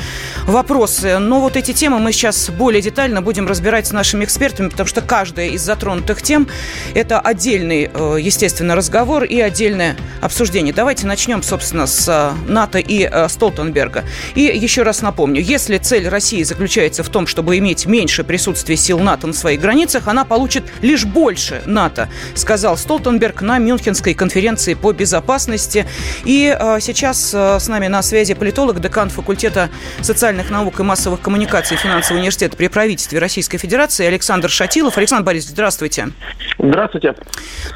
вопросы. 0.45 1.17
Но 1.17 1.41
вот 1.41 1.55
эти 1.55 1.73
темы 1.73 1.97
мы 1.97 2.11
сейчас 2.11 2.51
более 2.51 2.83
детально 2.83 3.23
будем 3.23 3.47
разбирать 3.47 3.87
с 3.87 3.91
нашими 3.91 4.25
экспертами, 4.25 4.69
потому 4.69 4.85
что 4.85 5.01
каждая 5.01 5.47
из 5.47 5.63
затронутых 5.63 6.21
тем– 6.21 6.47
это 6.93 7.19
отдельный, 7.19 7.89
э, 7.91 8.17
естественно, 8.21 8.75
разговор 8.75 9.23
и 9.23 9.39
отдельное 9.39 9.97
обсуждение. 10.21 10.71
Давайте 10.71 11.07
начнем, 11.07 11.41
собственно, 11.41 11.87
с 11.87 12.07
э, 12.07 12.47
НАТО 12.47 12.77
и 12.77 13.09
Столтенберга. 13.27 14.03
И 14.35 14.41
еще 14.41 14.83
раз 14.83 15.01
напомню, 15.01 15.41
если 15.41 15.79
цель 15.79 16.07
России 16.07 16.43
заключается 16.43 17.01
в 17.01 17.09
том, 17.09 17.25
чтобы 17.25 17.57
иметь 17.57 17.87
меньше 17.87 18.23
присутствия 18.23 18.77
сил 18.77 18.99
НАТО 18.99 19.25
на 19.25 19.33
своих 19.33 19.59
границах, 19.59 20.07
она 20.07 20.25
получит 20.25 20.58
получит 20.59 20.83
лишь 20.83 21.05
больше 21.05 21.61
НАТО, 21.65 22.09
сказал 22.35 22.77
Столтенберг 22.77 23.41
на 23.41 23.57
Мюнхенской 23.57 24.13
конференции 24.13 24.73
по 24.73 24.91
безопасности. 24.91 25.85
И 26.25 26.55
э, 26.57 26.79
сейчас 26.81 27.33
э, 27.33 27.59
с 27.59 27.67
нами 27.67 27.87
на 27.87 28.01
связи 28.01 28.33
политолог, 28.33 28.79
декан 28.79 29.09
факультета 29.09 29.69
социальных 30.01 30.49
наук 30.49 30.79
и 30.79 30.83
массовых 30.83 31.21
коммуникаций 31.21 31.77
финансового 31.77 32.19
университета 32.19 32.55
при 32.55 32.67
правительстве 32.67 33.19
Российской 33.19 33.57
Федерации 33.57 34.05
Александр 34.05 34.49
Шатилов. 34.49 34.97
Александр 34.97 35.25
Борисович, 35.25 35.53
здравствуйте. 35.53 36.09
Здравствуйте. 36.57 37.15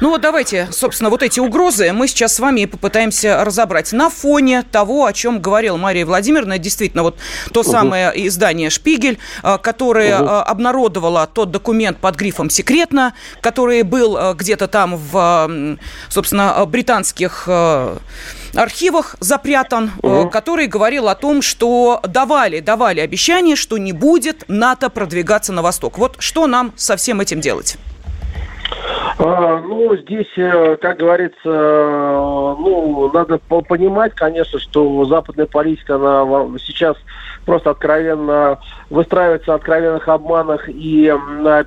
Ну 0.00 0.10
вот 0.10 0.20
давайте, 0.20 0.68
собственно, 0.70 1.10
вот 1.10 1.22
эти 1.22 1.40
угрозы 1.40 1.92
мы 1.92 2.08
сейчас 2.08 2.34
с 2.34 2.40
вами 2.40 2.62
и 2.62 2.66
попытаемся 2.66 3.44
разобрать. 3.44 3.92
На 3.92 4.10
фоне 4.10 4.62
того, 4.62 5.06
о 5.06 5.12
чем 5.12 5.40
говорила 5.40 5.76
Мария 5.76 6.04
Владимировна, 6.04 6.58
действительно, 6.58 7.02
вот 7.02 7.16
то 7.52 7.60
угу. 7.60 7.70
самое 7.70 8.12
издание 8.26 8.70
«Шпигель», 8.70 9.18
э, 9.42 9.58
которое 9.62 10.20
угу. 10.20 10.28
обнародовало 10.28 11.28
тот 11.32 11.50
документ 11.50 11.98
под 11.98 12.16
грифом 12.16 12.50
«Секрет», 12.50 12.73
конкретно, 12.74 13.14
который 13.40 13.82
был 13.82 14.16
э, 14.16 14.34
где-то 14.34 14.66
там 14.66 14.96
в, 14.96 15.78
собственно, 16.08 16.64
британских 16.66 17.44
э, 17.46 17.98
архивах 18.54 19.14
запрятан, 19.20 19.92
угу. 20.02 20.28
который 20.28 20.66
говорил 20.66 21.08
о 21.08 21.14
том, 21.14 21.40
что 21.40 22.00
давали, 22.02 22.58
давали 22.58 23.00
обещание, 23.00 23.54
что 23.54 23.78
не 23.78 23.92
будет 23.92 24.44
НАТО 24.48 24.90
продвигаться 24.90 25.52
на 25.52 25.62
восток. 25.62 25.98
Вот 25.98 26.16
что 26.18 26.48
нам 26.48 26.72
со 26.76 26.96
всем 26.96 27.20
этим 27.20 27.40
делать? 27.40 27.76
А, 29.16 29.60
ну, 29.60 29.96
здесь, 29.96 30.30
как 30.80 30.98
говорится, 30.98 31.38
ну, 31.44 33.10
надо 33.12 33.38
понимать, 33.38 34.14
конечно, 34.14 34.58
что 34.58 35.04
западная 35.04 35.46
политика, 35.46 35.94
она 35.96 36.58
сейчас 36.58 36.96
просто 37.44 37.70
откровенно 37.70 38.58
выстраивается 38.90 39.50
на 39.50 39.54
откровенных 39.56 40.08
обманах 40.08 40.68
и 40.68 41.14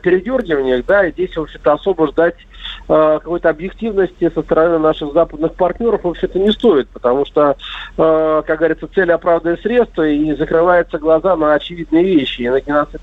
передергиваниях, 0.01 0.85
да, 0.85 1.05
и 1.05 1.11
здесь, 1.13 1.35
в 1.37 1.41
общем-то, 1.41 1.73
особо 1.73 2.07
ждать 2.07 2.35
э, 2.35 2.56
какой-то 2.87 3.49
объективности 3.49 4.31
со 4.33 4.41
стороны 4.41 4.79
наших 4.79 5.13
западных 5.13 5.53
партнеров, 5.53 6.03
в 6.03 6.07
общем-то, 6.07 6.39
не 6.39 6.51
стоит, 6.51 6.87
потому 6.89 7.25
что, 7.25 7.57
э, 7.97 8.43
как 8.45 8.57
говорится, 8.57 8.87
цель 8.93 9.11
оправдывает 9.11 9.61
средства, 9.61 10.07
и 10.07 10.33
закрываются 10.35 10.97
глаза 10.97 11.35
на 11.35 11.53
очевидные 11.53 12.03
вещи, 12.03 12.41
и 12.43 12.49
на 12.49 12.61
геноцид 12.61 13.01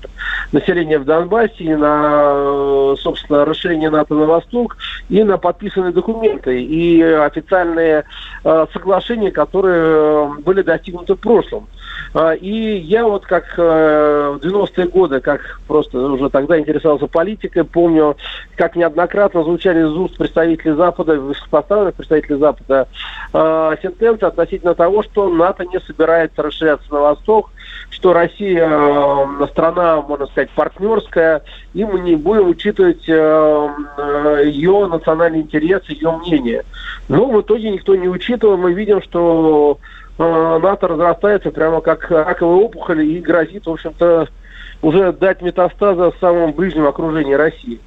населения 0.51 0.97
в 0.97 1.05
Донбассе, 1.05 1.63
и 1.63 1.75
на, 1.75 2.33
э, 2.35 2.95
собственно, 2.99 3.45
расширение 3.45 3.89
НАТО 3.89 4.15
на 4.15 4.25
восток, 4.25 4.77
и 5.09 5.23
на 5.23 5.37
подписанные 5.37 5.91
документы, 5.91 6.61
и 6.61 7.01
официальные 7.01 8.05
э, 8.43 8.65
соглашения, 8.73 9.31
которые 9.31 9.81
э, 9.85 10.29
были 10.41 10.61
достигнуты 10.61 11.15
в 11.15 11.19
прошлом. 11.19 11.67
И 12.39 12.77
я 12.85 13.05
вот 13.05 13.25
как 13.25 13.43
э, 13.57 14.37
в 14.39 14.45
90-е 14.45 14.87
годы, 14.87 15.19
как 15.19 15.59
просто 15.67 15.99
уже 15.99 16.29
тогда 16.29 16.57
интересовался 16.57 17.07
политикой, 17.07 17.65
помню, 17.65 18.15
как 18.55 18.77
неоднократно 18.77 19.43
звучали 19.43 19.74
из 19.77 19.91
уст 19.91 20.17
представителей 20.17 20.73
Запада, 20.73 21.19
высокопоставленных 21.19 21.95
представителей 21.95 22.39
Запада, 22.39 22.87
э, 23.33 23.75
сентенции 23.81 24.25
относительно 24.25 24.75
того, 24.75 25.03
что 25.03 25.29
НАТО 25.29 25.65
не 25.65 25.79
собирается 25.79 26.41
расширяться 26.41 26.93
на 26.93 27.01
восток, 27.01 27.51
что 27.89 28.13
Россия 28.13 28.67
э, 28.69 29.47
страна, 29.51 30.01
можно 30.01 30.27
сказать, 30.27 30.49
партнерская, 30.51 31.43
и 31.73 31.83
мы 31.83 31.99
не 31.99 32.15
будем 32.15 32.49
учитывать 32.49 33.07
ее 33.07 34.87
национальный 34.87 35.41
интерес, 35.41 35.83
ее 35.89 36.11
мнение. 36.11 36.63
Но 37.07 37.27
в 37.27 37.41
итоге 37.41 37.71
никто 37.71 37.95
не 37.95 38.07
учитывал. 38.07 38.57
Мы 38.57 38.73
видим, 38.73 39.01
что 39.01 39.79
Э, 40.17 40.59
НАТО 40.61 40.87
разрастается 40.87 41.51
прямо 41.51 41.81
как 41.81 42.09
раковая 42.09 42.63
опухоль 42.63 43.05
и 43.05 43.19
грозит, 43.19 43.65
в 43.65 43.71
общем-то, 43.71 44.27
уже 44.81 45.11
дать 45.11 45.41
метастазы 45.41 46.11
в 46.11 46.15
самом 46.19 46.53
ближнем 46.53 46.87
окружении 46.87 47.33
России. 47.33 47.79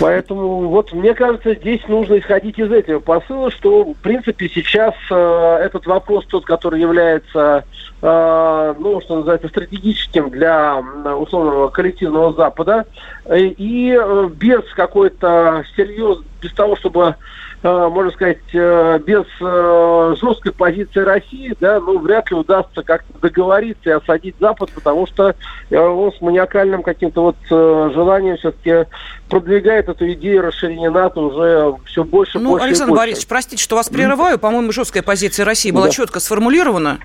Поэтому 0.00 0.68
вот 0.68 0.92
мне 0.92 1.14
кажется, 1.14 1.54
здесь 1.54 1.80
нужно 1.88 2.18
исходить 2.18 2.58
из 2.58 2.70
этого 2.70 3.00
посыла, 3.00 3.50
что 3.50 3.84
в 3.92 3.96
принципе 3.96 4.48
сейчас 4.48 4.94
э, 5.10 5.58
этот 5.62 5.86
вопрос 5.86 6.26
тот, 6.26 6.44
который 6.44 6.80
является, 6.80 7.64
э, 8.00 8.74
ну 8.78 9.00
что 9.00 9.16
называется, 9.16 9.48
стратегическим 9.48 10.30
для 10.30 10.78
условного 10.78 11.68
коллективного 11.68 12.32
Запада, 12.32 12.86
и 13.34 13.98
э, 14.00 14.28
без 14.34 14.62
какой-то 14.74 15.64
серьез, 15.76 16.18
без 16.40 16.52
того, 16.52 16.76
чтобы 16.76 17.00
Э, 17.08 17.16
можно 17.62 18.12
сказать, 18.12 18.38
э, 18.52 18.98
без 19.04 19.24
э, 19.40 20.14
жесткой 20.20 20.52
позиции 20.52 21.00
России, 21.00 21.54
да, 21.60 21.80
ну, 21.80 21.98
вряд 21.98 22.30
ли 22.30 22.36
удастся 22.36 22.82
как-то 22.82 23.18
договориться 23.20 23.90
и 23.90 23.92
осадить 23.92 24.36
Запад, 24.38 24.70
потому 24.72 25.06
что 25.06 25.34
он 25.70 26.12
с 26.12 26.20
маниакальным 26.20 26.82
каким-то 26.82 27.22
вот 27.22 27.36
желанием 27.48 28.36
все-таки 28.36 28.88
продвигает 29.28 29.88
эту 29.88 30.10
идею 30.12 30.42
расширения 30.42 30.90
НАТО 30.90 31.20
уже 31.20 31.74
все 31.86 32.04
больше, 32.04 32.38
ну, 32.38 32.50
больше 32.50 32.66
Александр 32.66 32.90
и 32.90 32.94
больше. 32.94 33.02
Борисович, 33.02 33.28
простите, 33.28 33.62
что 33.62 33.76
вас 33.76 33.88
прерываю, 33.88 34.38
по-моему, 34.38 34.70
жесткая 34.72 35.02
позиция 35.02 35.44
России 35.44 35.70
была 35.70 35.86
да. 35.86 35.90
четко 35.90 36.20
сформулирована. 36.20 36.98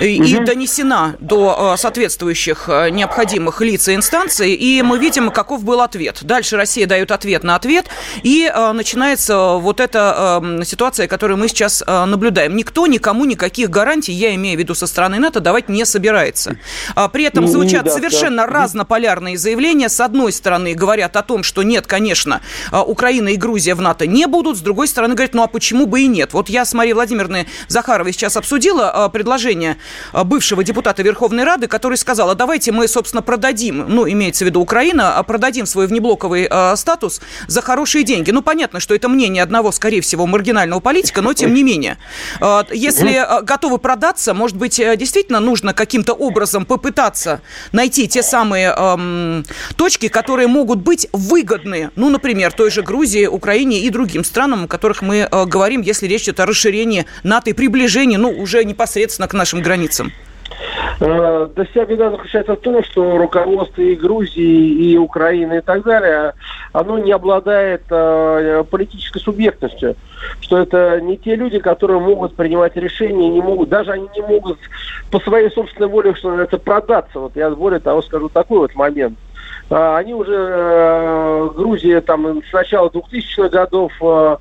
И, 0.00 0.36
угу. 0.36 0.44
донесена 0.44 1.16
до 1.20 1.74
э, 1.74 1.80
соответствующих 1.80 2.68
э, 2.68 2.90
необходимых 2.90 3.60
лиц 3.60 3.88
и 3.88 3.94
инстанций, 3.94 4.52
и 4.52 4.82
мы 4.82 4.98
видим, 4.98 5.30
каков 5.30 5.64
был 5.64 5.80
ответ. 5.80 6.18
Дальше 6.22 6.56
Россия 6.56 6.86
дает 6.86 7.10
ответ 7.10 7.44
на 7.44 7.56
ответ, 7.56 7.86
и 8.22 8.50
э, 8.52 8.72
начинается 8.72 9.54
вот 9.54 9.80
эта 9.80 10.42
э, 10.42 10.64
ситуация, 10.64 11.08
которую 11.08 11.38
мы 11.38 11.48
сейчас 11.48 11.82
наблюдаем. 11.86 12.56
Никто 12.56 12.86
никому 12.86 13.24
никаких 13.24 13.70
гарантий, 13.70 14.12
я 14.12 14.34
имею 14.34 14.56
в 14.56 14.60
виду 14.60 14.74
со 14.74 14.86
стороны 14.86 15.18
НАТО, 15.18 15.40
давать 15.40 15.68
не 15.68 15.84
собирается. 15.84 16.56
А 16.94 17.08
при 17.08 17.24
этом 17.24 17.46
звучат 17.46 17.84
да, 17.84 17.90
совершенно 17.90 18.46
да. 18.46 18.64
разнополярные 18.64 19.38
заявления. 19.38 19.88
С 19.88 20.00
одной 20.00 20.32
стороны, 20.32 20.74
говорят 20.74 21.16
о 21.16 21.22
том, 21.22 21.42
что 21.42 21.62
нет, 21.62 21.86
конечно, 21.86 22.40
Украина 22.72 23.28
и 23.28 23.36
Грузия 23.36 23.74
в 23.74 23.80
НАТО 23.80 24.06
не 24.06 24.26
будут, 24.26 24.58
с 24.58 24.60
другой 24.60 24.88
стороны, 24.88 25.14
говорят, 25.14 25.34
ну 25.34 25.42
а 25.42 25.46
почему 25.46 25.86
бы 25.86 26.02
и 26.02 26.06
нет? 26.06 26.32
Вот 26.32 26.48
я 26.48 26.64
с 26.64 26.74
Марией 26.74 26.94
Владимировной 26.94 27.46
Захаровой 27.68 28.12
сейчас 28.12 28.36
обсудила 28.36 29.08
предложение 29.12 29.55
бывшего 30.12 30.64
депутата 30.64 31.02
Верховной 31.02 31.44
Рады, 31.44 31.66
который 31.66 31.96
сказал, 31.96 32.30
а 32.30 32.34
давайте 32.34 32.72
мы, 32.72 32.88
собственно, 32.88 33.22
продадим, 33.22 33.86
ну, 33.88 34.08
имеется 34.08 34.44
в 34.44 34.46
виду 34.46 34.60
Украина, 34.60 35.22
продадим 35.26 35.66
свой 35.66 35.86
внеблоковый 35.86 36.48
статус 36.76 37.20
за 37.46 37.62
хорошие 37.62 38.04
деньги. 38.04 38.30
Ну, 38.30 38.42
понятно, 38.42 38.80
что 38.80 38.94
это 38.94 39.08
мнение 39.08 39.42
одного, 39.42 39.72
скорее 39.72 40.00
всего, 40.00 40.26
маргинального 40.26 40.80
политика, 40.80 41.22
но 41.22 41.32
тем 41.32 41.54
не 41.54 41.62
менее. 41.62 41.98
Если 42.72 43.26
готовы 43.42 43.78
продаться, 43.78 44.34
может 44.34 44.56
быть, 44.56 44.78
э, 44.78 44.96
действительно 44.96 45.40
нужно 45.40 45.72
каким-то 45.74 46.12
образом 46.12 46.66
попытаться 46.66 47.40
найти 47.72 48.08
те 48.08 48.22
самые 48.22 48.74
эм, 48.76 49.44
точки, 49.76 50.08
которые 50.08 50.48
могут 50.48 50.80
быть 50.80 51.08
выгодны, 51.12 51.90
ну, 51.96 52.08
например, 52.10 52.52
той 52.52 52.70
же 52.70 52.82
Грузии, 52.82 53.26
Украине 53.26 53.80
и 53.80 53.90
другим 53.90 54.24
странам, 54.24 54.64
о 54.64 54.68
которых 54.68 55.02
мы 55.02 55.28
э, 55.30 55.44
говорим, 55.46 55.80
если 55.80 56.06
речь 56.06 56.24
идет 56.24 56.40
о 56.40 56.46
расширении 56.46 57.06
НАТО 57.22 57.50
и 57.50 57.52
приближении, 57.52 58.16
ну, 58.16 58.30
уже 58.30 58.64
непосредственно 58.64 59.28
к 59.28 59.34
нашим 59.36 59.62
границам. 59.62 60.12
Э, 60.98 61.48
да 61.54 61.64
вся 61.64 61.84
беда 61.84 62.10
заключается 62.10 62.54
в 62.54 62.60
том, 62.60 62.82
что 62.82 63.18
руководство 63.18 63.82
и 63.82 63.94
Грузии, 63.94 64.92
и 64.92 64.96
Украины 64.96 65.58
и 65.58 65.60
так 65.60 65.82
далее, 65.82 66.32
оно 66.72 66.98
не 66.98 67.12
обладает 67.12 67.82
э, 67.90 68.64
политической 68.70 69.20
субъектностью. 69.20 69.96
Что 70.40 70.58
это 70.58 71.00
не 71.02 71.18
те 71.18 71.36
люди, 71.36 71.58
которые 71.58 72.00
могут 72.00 72.34
принимать 72.34 72.76
решения, 72.76 73.28
не 73.28 73.42
могут, 73.42 73.68
даже 73.68 73.92
они 73.92 74.08
не 74.14 74.22
могут 74.22 74.58
по 75.10 75.20
своей 75.20 75.50
собственной 75.50 75.88
воле, 75.88 76.14
что 76.14 76.28
называется, 76.28 76.58
продаться. 76.58 77.20
Вот 77.20 77.36
я 77.36 77.50
более 77.50 77.80
того 77.80 78.00
скажу 78.00 78.28
такой 78.30 78.58
вот 78.60 78.74
момент. 78.74 79.18
Э, 79.68 79.96
они 79.96 80.14
уже, 80.14 81.50
Грузия 81.54 82.00
там 82.00 82.42
с 82.42 82.52
начала 82.52 82.88
2000-х 82.88 83.48
годов 83.48 83.92
э, 84.00 84.36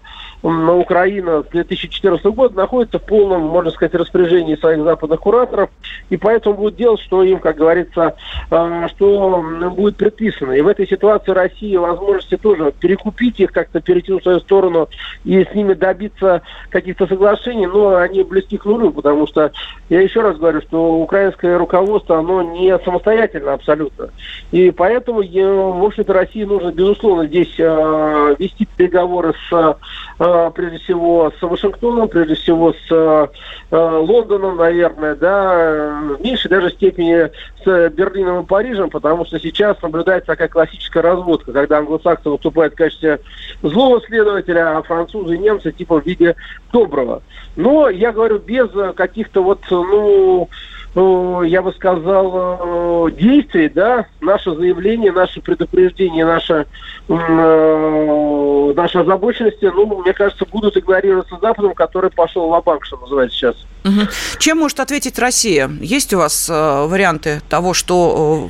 Украина 0.45 1.41
с 1.41 1.47
2014 1.47 2.23
года 2.27 2.55
находится 2.55 2.99
в 2.99 3.03
полном, 3.03 3.41
можно 3.41 3.71
сказать, 3.71 3.95
распоряжении 3.95 4.55
своих 4.55 4.83
западных 4.83 5.19
кураторов, 5.19 5.69
и 6.09 6.17
поэтому 6.17 6.44
будут 6.53 6.75
делать, 6.75 7.01
что 7.01 7.23
им, 7.23 7.39
как 7.39 7.57
говорится, 7.57 8.15
э, 8.49 8.87
что 8.95 9.43
будет 9.75 9.97
предписано. 9.97 10.53
И 10.53 10.61
в 10.61 10.67
этой 10.67 10.87
ситуации 10.87 11.31
Россия 11.31 11.79
возможности 11.79 12.37
тоже 12.37 12.73
перекупить 12.79 13.39
их, 13.39 13.51
как-то 13.51 13.81
перейти 13.81 14.11
в 14.13 14.21
свою 14.21 14.39
сторону 14.39 14.89
и 15.23 15.43
с 15.43 15.53
ними 15.53 15.73
добиться 15.73 16.41
каких-то 16.69 17.07
соглашений, 17.07 17.67
но 17.67 17.95
они 17.95 18.23
близки 18.23 18.57
к 18.57 18.65
нулю, 18.65 18.91
потому 18.91 19.27
что, 19.27 19.51
я 19.89 20.01
еще 20.01 20.21
раз 20.21 20.37
говорю, 20.37 20.61
что 20.61 20.95
украинское 20.95 21.57
руководство, 21.57 22.19
оно 22.19 22.41
не 22.41 22.77
самостоятельно 22.79 23.53
абсолютно. 23.53 24.09
И 24.51 24.71
поэтому, 24.71 25.19
в 25.21 25.85
общем-то, 25.85 26.13
России 26.13 26.43
нужно, 26.43 26.71
безусловно, 26.71 27.27
здесь 27.27 27.53
э, 27.57 28.35
вести 28.39 28.67
переговоры 28.77 29.33
с 29.49 29.77
прежде 30.17 30.77
всего 30.79 31.31
с 31.37 31.41
Вашингтоном, 31.41 32.07
прежде 32.07 32.35
всего 32.35 32.73
с 32.73 32.91
э, 32.91 33.27
э, 33.71 33.77
Лондоном, 33.77 34.57
наверное, 34.57 35.15
да, 35.15 35.99
в 36.17 36.21
меньшей 36.21 36.49
даже 36.49 36.69
степени 36.71 37.29
с 37.63 37.89
Берлином 37.89 38.43
и 38.43 38.45
Парижем, 38.45 38.89
потому 38.89 39.25
что 39.25 39.39
сейчас 39.39 39.81
наблюдается 39.81 40.27
такая 40.27 40.47
классическая 40.47 41.01
разводка, 41.01 41.51
когда 41.51 41.79
англосаксы 41.79 42.29
выступают 42.29 42.73
в 42.73 42.77
качестве 42.77 43.19
злого 43.61 44.01
следователя, 44.01 44.77
а 44.77 44.83
французы 44.83 45.35
и 45.35 45.39
немцы 45.39 45.71
типа 45.71 45.99
в 45.99 46.05
виде 46.05 46.35
доброго. 46.71 47.21
Но, 47.55 47.89
я 47.89 48.11
говорю, 48.11 48.39
без 48.39 48.69
каких-то 48.95 49.43
вот, 49.43 49.61
ну, 49.69 50.49
ну, 50.95 51.43
я 51.43 51.61
бы 51.61 51.73
сказал, 51.73 53.09
действий, 53.11 53.67
да, 53.69 54.05
наше 54.21 54.55
заявление, 54.55 55.11
наше 55.11 55.41
предупреждение, 55.41 56.25
наша, 56.25 56.65
э, 57.09 58.73
наша 58.75 59.01
озабоченность, 59.01 59.61
ну, 59.61 60.01
мне 60.01 60.13
кажется, 60.13 60.45
будут 60.45 60.77
игнорироваться 60.77 61.37
Западом, 61.41 61.73
который 61.73 62.09
пошел 62.09 62.49
в 62.49 62.63
банк 62.63 62.85
что 62.85 62.97
называется 62.97 63.37
сейчас. 63.37 63.55
Угу. 63.83 64.07
Чем 64.39 64.59
может 64.59 64.79
ответить 64.79 65.19
Россия? 65.19 65.69
Есть 65.81 66.13
у 66.13 66.17
вас 66.17 66.49
э, 66.49 66.53
варианты 66.87 67.41
того, 67.49 67.73
что 67.73 68.49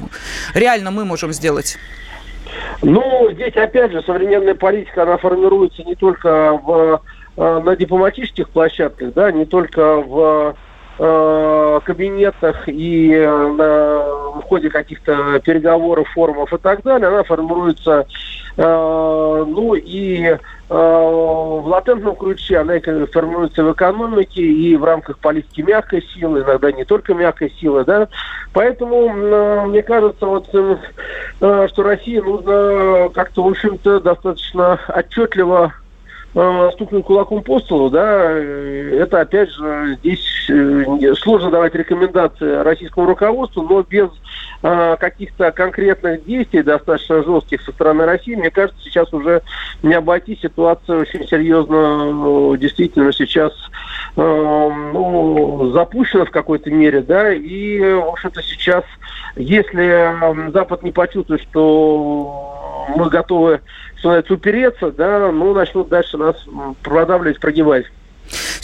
э, 0.54 0.60
реально 0.60 0.92
мы 0.92 1.04
можем 1.04 1.34
сделать? 1.34 1.78
Ну, 2.84 3.32
здесь, 3.34 3.56
опять 3.56 3.92
же, 3.92 4.04
современная 4.04 4.56
политика, 4.56 5.02
она 5.02 5.18
формируется 5.18 5.84
не 5.84 5.96
только 5.96 6.54
в, 6.54 7.02
э, 7.38 7.62
на 7.66 7.76
дипломатических 7.76 8.50
площадках, 8.50 9.14
да, 9.14 9.32
не 9.32 9.46
только 9.46 9.96
в 9.96 10.56
Э, 10.56 10.65
кабинетах 10.98 12.68
и 12.68 13.12
э, 13.12 13.48
на, 13.54 14.40
в 14.40 14.44
ходе 14.44 14.70
каких-то 14.70 15.40
переговоров, 15.40 16.08
форумов 16.14 16.54
и 16.54 16.58
так 16.58 16.84
далее, 16.84 17.08
она 17.08 17.24
формируется, 17.24 18.06
э, 18.58 19.46
ну 19.48 19.76
и 19.76 20.24
э, 20.26 20.38
в 20.70 21.68
латентном 21.68 22.16
ключе, 22.16 22.60
она 22.60 22.80
формируется 23.12 23.64
в 23.64 23.74
экономике 23.74 24.42
и 24.42 24.76
в 24.76 24.84
рамках 24.84 25.20
политики 25.20 25.62
мягкой 25.62 26.02
силы, 26.14 26.42
иногда 26.42 26.72
не 26.72 26.86
только 26.86 27.14
мягкой 27.14 27.52
силы, 27.60 27.84
да. 27.86 28.08
Поэтому 28.54 29.08
э, 29.08 29.66
мне 29.68 29.84
кажется, 29.84 30.26
вот, 30.26 30.48
э, 30.54 31.68
что 31.68 31.84
России 31.84 32.20
нужно 32.20 33.10
как-то, 33.14 33.44
в 33.44 33.48
общем-то, 33.48 34.00
достаточно 34.00 34.80
отчетливо 34.88 35.74
э, 36.36 36.70
стукнуть 36.74 37.06
кулаком 37.06 37.42
по 37.42 37.60
столу, 37.60 37.90
да, 37.90 38.32
э, 38.32 39.00
это 39.00 39.22
опять 39.22 39.50
же 39.52 39.98
здесь 40.00 40.50
э, 40.50 41.14
сложно 41.16 41.50
давать 41.50 41.74
рекомендации 41.76 42.64
российскому 42.64 43.08
руководству, 43.08 43.64
но 43.64 43.82
без 43.82 44.10
каких-то 44.62 45.52
конкретных 45.52 46.26
действий 46.26 46.64
достаточно 46.64 47.22
жестких 47.22 47.62
со 47.62 47.72
стороны 47.72 48.06
России, 48.06 48.34
мне 48.34 48.50
кажется, 48.50 48.82
сейчас 48.82 49.14
уже 49.14 49.44
не 49.84 49.94
обойти 49.94 50.40
ситуация 50.42 51.02
очень 51.02 51.28
серьезно, 51.28 52.12
ну, 52.12 52.56
действительно 52.56 53.14
сейчас 53.14 53.54
ну, 54.16 55.70
запущена 55.72 56.26
в 56.26 56.32
какой-то 56.32 56.72
мере, 56.72 57.02
да, 57.02 57.32
и, 57.32 57.80
в 57.80 58.08
общем-то, 58.08 58.42
сейчас, 58.42 58.84
если 59.36 60.52
Запад 60.52 60.82
не 60.82 60.92
почувствует, 60.92 61.44
что 61.44 62.56
мы 62.96 63.10
готовы, 63.10 63.62
что 64.06 64.10
называется, 64.10 64.34
упереться, 64.36 64.92
да, 64.92 65.32
ну, 65.32 65.56
начнут 65.56 65.90
дальше 65.90 66.16
нас 66.18 66.36
продавливать, 66.84 67.40
прогибать. 67.40 67.86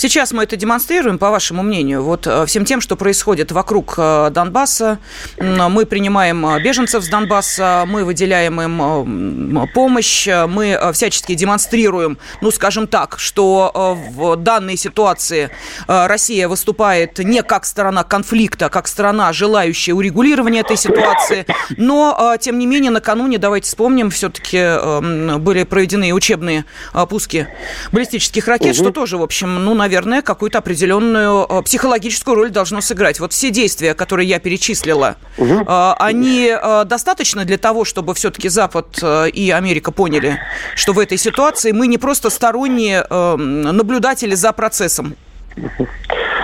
Сейчас 0.01 0.31
мы 0.31 0.41
это 0.41 0.55
демонстрируем, 0.55 1.19
по 1.19 1.29
вашему 1.29 1.61
мнению, 1.61 2.01
вот 2.01 2.25
э, 2.25 2.47
всем 2.47 2.65
тем, 2.65 2.81
что 2.81 2.95
происходит 2.95 3.51
вокруг 3.51 3.93
э, 3.99 4.31
Донбасса. 4.31 4.97
Мы 5.37 5.85
принимаем 5.85 6.43
э, 6.43 6.59
беженцев 6.59 7.03
с 7.03 7.07
Донбасса, 7.07 7.83
мы 7.85 8.03
выделяем 8.03 8.59
им 8.59 9.69
помощь, 9.75 10.27
мы 10.27 10.89
всячески 10.93 11.35
демонстрируем, 11.35 12.17
ну, 12.41 12.49
скажем 12.49 12.87
так, 12.87 13.19
что 13.19 13.99
в 14.15 14.37
данной 14.37 14.75
ситуации 14.75 15.51
Россия 15.85 16.47
выступает 16.47 17.19
не 17.19 17.43
как 17.43 17.65
сторона 17.65 18.03
конфликта, 18.03 18.65
а 18.65 18.69
как 18.69 18.87
сторона, 18.87 19.31
желающая 19.33 19.93
урегулирования 19.93 20.61
этой 20.61 20.77
ситуации. 20.77 21.45
Но, 21.77 22.35
тем 22.39 22.57
не 22.57 22.65
менее, 22.65 22.89
накануне, 22.89 23.37
давайте 23.37 23.67
вспомним, 23.67 24.09
все-таки 24.09 25.37
были 25.37 25.63
проведены 25.63 26.11
учебные 26.11 26.65
пуски 27.07 27.47
баллистических 27.91 28.47
ракет, 28.47 28.75
угу. 28.75 28.83
что 28.83 28.91
тоже, 28.91 29.17
в 29.17 29.21
общем, 29.21 29.63
ну, 29.63 29.75
наверное, 29.75 29.90
какую-то 30.21 30.59
определенную 30.59 31.45
э, 31.49 31.61
психологическую 31.63 32.35
роль 32.35 32.49
должно 32.49 32.81
сыграть. 32.81 33.19
Вот 33.19 33.33
все 33.33 33.51
действия, 33.51 33.93
которые 33.93 34.29
я 34.29 34.39
перечислила, 34.39 35.15
угу. 35.37 35.65
они 35.67 36.49
э, 36.51 36.85
достаточно 36.85 37.45
для 37.45 37.57
того, 37.57 37.85
чтобы 37.85 38.13
все-таки 38.13 38.49
Запад 38.49 39.03
и 39.33 39.51
Америка 39.51 39.91
поняли, 39.91 40.39
что 40.75 40.93
в 40.93 40.99
этой 40.99 41.17
ситуации 41.17 41.71
мы 41.71 41.87
не 41.87 41.97
просто 41.97 42.29
сторонние 42.29 43.05
наблюдатели 43.09 44.35
за 44.35 44.53
процессом? 44.53 45.15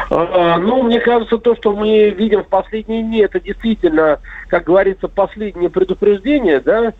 Ну, 0.09 0.83
мне 0.83 0.99
кажется, 0.99 1.37
то, 1.37 1.55
что 1.55 1.73
мы 1.73 2.09
видим 2.09 2.43
в 2.43 2.47
последние 2.47 3.03
дни, 3.03 3.19
это 3.19 3.39
действительно, 3.39 4.19
как 4.47 4.63
говорится, 4.63 5.07
последнее 5.07 5.69
предупреждение, 5.69 6.59
да, 6.61 6.93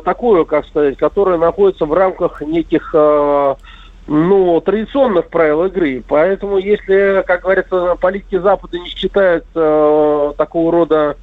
такое, 0.00 0.44
как 0.44 0.66
сказать, 0.66 0.96
которое 0.96 1.38
находится 1.38 1.84
в 1.84 1.92
рамках 1.92 2.40
неких 2.42 2.94
ну, 4.06 4.60
традиционных 4.60 5.28
правил 5.28 5.64
игры. 5.64 6.02
Поэтому, 6.06 6.58
если, 6.58 7.24
как 7.26 7.42
говорится, 7.42 7.96
политики 7.96 8.38
Запада 8.38 8.78
не 8.78 8.88
считают 8.88 9.44
э, 9.54 10.32
такого 10.36 10.72
рода 10.72 11.16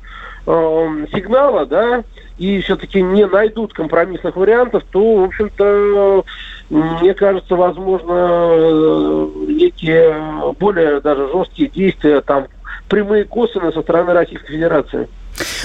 э, 0.45 1.05
сигнала, 1.13 1.65
да, 1.65 2.03
и 2.37 2.59
все-таки 2.61 3.01
не 3.01 3.25
найдут 3.25 3.73
компромиссных 3.73 4.35
вариантов, 4.35 4.83
то, 4.91 5.15
в 5.15 5.23
общем-то, 5.23 6.25
мне 6.69 7.13
кажется, 7.13 7.55
возможно, 7.55 8.11
э, 8.11 9.29
некие 9.47 10.15
более 10.59 10.99
даже 10.99 11.29
жесткие 11.31 11.69
действия 11.69 12.21
там 12.21 12.47
прямые 12.89 13.23
косвенные 13.23 13.71
со 13.71 13.81
стороны 13.81 14.13
Российской 14.13 14.53
Федерации. 14.53 15.07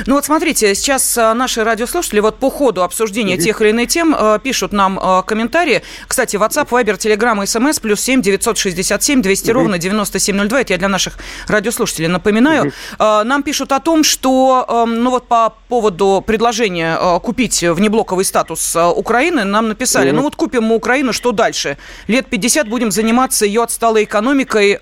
Ну 0.06 0.14
вот 0.14 0.24
смотрите, 0.24 0.74
сейчас 0.74 1.18
а, 1.18 1.34
наши 1.34 1.64
радиослушатели 1.64 2.20
вот 2.20 2.38
по 2.38 2.50
ходу 2.50 2.82
обсуждения 2.82 3.36
mm-hmm. 3.36 3.42
тех 3.42 3.60
или 3.60 3.70
иных 3.70 3.88
тем 3.88 4.14
э, 4.18 4.38
пишут 4.42 4.72
нам 4.72 4.98
э, 4.98 5.22
комментарии. 5.26 5.82
Кстати, 6.06 6.36
WhatsApp, 6.36 6.68
Viber, 6.68 6.96
Telegram, 6.96 7.42
SMS, 7.42 7.80
плюс 7.80 8.00
7 8.00 8.22
967 8.22 9.22
200 9.22 9.46
mm-hmm. 9.46 9.52
ровно 9.52 9.78
9702. 9.78 10.60
Это 10.60 10.72
я 10.74 10.78
для 10.78 10.88
наших 10.88 11.18
радиослушателей 11.46 12.08
напоминаю. 12.08 12.72
Mm-hmm. 12.98 13.24
Нам 13.24 13.42
пишут 13.42 13.72
о 13.72 13.80
том, 13.80 14.04
что, 14.04 14.64
эм, 14.68 15.02
ну 15.02 15.10
вот 15.10 15.28
по 15.28 15.54
поводу 15.68 16.22
предложения 16.26 17.18
купить 17.20 17.62
внеблоковый 17.62 18.24
статус 18.24 18.76
Украины, 18.76 19.44
нам 19.44 19.68
написали, 19.68 20.10
ну 20.10 20.22
вот 20.22 20.36
купим 20.36 20.64
мы 20.64 20.76
Украину, 20.76 21.12
что 21.12 21.32
дальше? 21.32 21.76
Лет 22.06 22.26
50 22.26 22.68
будем 22.68 22.90
заниматься 22.90 23.44
ее 23.46 23.62
отсталой 23.62 24.04
экономикой 24.04 24.78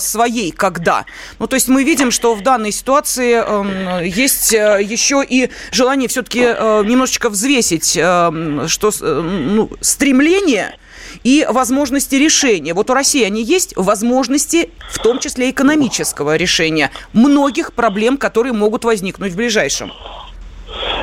своей, 0.00 0.50
когда? 0.50 1.04
Ну 1.38 1.46
то 1.46 1.54
есть 1.54 1.68
мы 1.68 1.84
видим, 1.84 2.10
что 2.10 2.34
в 2.34 2.42
данной 2.42 2.72
ситуации 2.72 3.34
эм, 3.34 4.09
есть 4.10 4.52
э, 4.52 4.80
еще 4.82 5.24
и 5.26 5.50
желание 5.72 6.08
все-таки 6.08 6.42
э, 6.42 6.84
немножечко 6.84 7.28
взвесить, 7.30 7.96
э, 7.96 8.66
что 8.66 8.90
ну, 9.00 9.70
стремление 9.80 10.76
и 11.24 11.46
возможности 11.48 12.16
решения. 12.16 12.74
Вот 12.74 12.90
у 12.90 12.94
России 12.94 13.24
они 13.24 13.42
есть, 13.42 13.76
возможности, 13.76 14.70
в 14.90 14.98
том 14.98 15.18
числе 15.18 15.50
экономического 15.50 16.36
решения 16.36 16.90
многих 17.12 17.72
проблем, 17.72 18.16
которые 18.16 18.52
могут 18.52 18.84
возникнуть 18.84 19.32
в 19.32 19.36
ближайшем. 19.36 19.92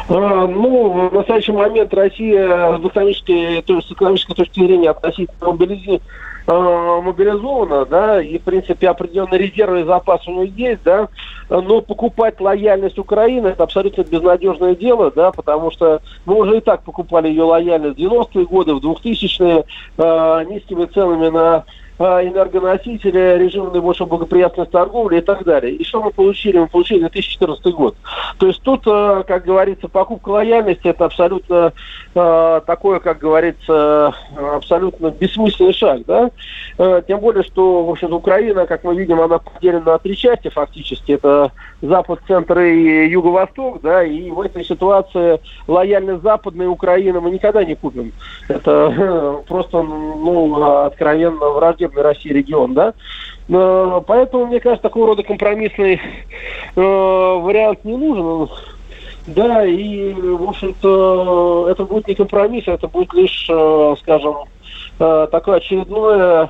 Ну, 0.10 1.10
в 1.10 1.13
настоящий 1.13 1.52
момент 1.52 1.93
Россия 1.93 2.78
с 2.78 2.86
экономической, 2.86 3.62
то 3.63 3.76
есть 3.76 3.89
с 3.89 3.91
экономической 3.91 4.34
точки 4.36 4.60
зрения 4.60 4.91
относительно 4.91 5.52
мобилизации 5.52 6.02
э, 6.48 7.02
мобилизована, 7.02 7.86
да, 7.86 8.22
и, 8.22 8.38
в 8.38 8.44
принципе, 8.44 8.90
определенные 8.90 9.40
резервы 9.40 9.82
и 9.82 9.84
запас 9.84 10.28
у 10.28 10.32
нее 10.32 10.52
есть, 10.56 10.84
да, 10.84 11.10
но 11.50 11.82
покупать 11.82 12.40
лояльность 12.40 13.00
Украины– 13.00 13.48
это 13.50 13.64
абсолютно 13.64 14.04
безнадежное 14.04 14.76
дело, 14.76 15.12
да, 15.12 15.32
потому 15.32 15.72
что 15.72 16.02
мы 16.26 16.36
уже 16.36 16.58
и 16.58 16.62
так 16.62 16.84
покупали 16.84 17.28
ее 17.28 17.44
лояльность 17.44 17.98
в 17.98 18.02
90-е 18.02 18.46
годы, 18.46 18.74
в 18.74 18.80
2000-е, 18.80 19.64
э, 19.98 20.46
низкими 20.50 20.86
ценами 20.86 21.30
на 21.30 21.66
энергоносители, 22.00 23.38
режим 23.40 23.72
наибольшей 23.72 24.06
благоприятной 24.06 24.66
торговли 24.68 25.18
и 25.18 25.22
так 25.22 25.44
далее. 25.44 25.74
И 25.74 25.84
что 25.84 26.02
мы 26.04 26.12
получили? 26.12 26.60
Мы 26.60 26.68
получили 26.68 27.00
2014 27.00 27.74
год. 27.74 27.96
То 28.38 28.48
есть 28.48 28.62
тут, 28.62 28.84
а, 28.86 29.24
как 29.24 29.46
говорится, 29.46 29.88
покупка 29.88 30.30
лояльности 30.30 30.88
это 30.88 31.06
абсолютно 31.06 31.74
а, 32.14 32.62
такое, 32.62 33.00
как 33.00 33.18
говорится, 33.18 34.14
абсолютно 34.38 35.10
бессмысленный 35.10 35.74
шаг. 35.74 36.02
Да? 36.06 36.30
Тем 37.08 37.20
более, 37.20 37.44
что, 37.44 37.84
в 37.84 37.90
общем 37.90 38.14
Украина, 38.14 38.68
как 38.68 38.84
мы 38.84 38.96
видим, 38.96 39.20
она 39.20 39.40
поделена 39.40 39.94
на 39.94 39.98
три 39.98 40.16
части 40.16 40.50
фактически. 40.50 41.14
Это 41.14 41.52
Запад, 41.82 42.20
Центр 42.28 42.60
и 42.60 43.08
Юго-Восток. 43.08 43.82
Да? 43.82 44.04
И 44.04 44.30
в 44.30 44.40
этой 44.42 44.64
ситуации 44.64 45.40
лояльность 45.68 46.22
Западной 46.22 46.68
Украины 46.68 47.20
мы 47.22 47.32
никогда 47.32 47.64
не 47.64 47.76
купим. 47.76 48.12
Это 48.48 49.42
просто 49.48 49.82
ну, 49.82 50.86
откровенно 50.86 51.50
враждебно 51.50 51.87
враждебный 51.88 52.04
России 52.04 52.30
регион, 52.30 52.73
да. 52.73 52.93
Поэтому, 53.47 54.47
мне 54.47 54.60
кажется, 54.60 54.84
такого 54.84 55.08
рода 55.08 55.23
компромиссный 55.23 56.02
э, 56.76 56.82
вариант 56.82 57.86
не 57.86 57.95
нужен. 57.95 58.50
Да, 59.26 59.65
и, 59.65 60.13
в 60.13 60.50
общем-то, 60.50 61.67
это 61.69 61.84
будет 61.84 62.08
не 62.08 62.15
компромисс, 62.15 62.67
это 62.67 62.88
будет 62.88 63.13
лишь, 63.13 63.47
э, 63.50 63.95
скажем, 64.00 64.36
э, 65.00 65.28
такое 65.32 65.58
очередное 65.58 66.50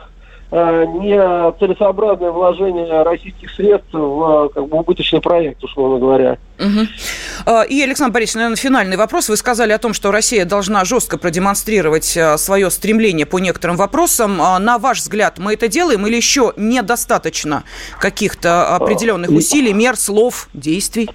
Э, 0.50 0.86
не 0.86 1.18
целесообразное 1.60 2.32
вложение 2.32 3.04
российских 3.04 3.52
средств 3.52 3.92
в 3.92 4.50
как 4.54 4.68
бы, 4.70 4.80
убыточный 4.80 5.20
проект, 5.20 5.62
условно 5.62 6.00
говоря. 6.00 6.38
Угу. 6.58 7.62
И, 7.70 7.82
Александр 7.82 8.14
Борисович, 8.14 8.36
наверное, 8.36 8.56
финальный 8.56 8.96
вопрос. 8.96 9.28
Вы 9.28 9.36
сказали 9.36 9.74
о 9.74 9.78
том, 9.78 9.94
что 9.94 10.10
Россия 10.10 10.46
должна 10.46 10.86
жестко 10.86 11.18
продемонстрировать 11.18 12.16
э, 12.16 12.38
свое 12.38 12.72
стремление 12.72 13.26
по 13.26 13.40
некоторым 13.40 13.76
вопросам. 13.76 14.42
А, 14.42 14.58
на 14.58 14.78
ваш 14.78 15.00
взгляд, 15.00 15.38
мы 15.38 15.54
это 15.54 15.68
делаем 15.68 16.08
или 16.08 16.16
еще 16.16 16.54
недостаточно 16.56 17.64
каких-то 18.00 18.74
определенных 18.74 19.32
усилий, 19.32 19.74
мер, 19.74 19.98
слов, 19.98 20.48
действий? 20.54 21.10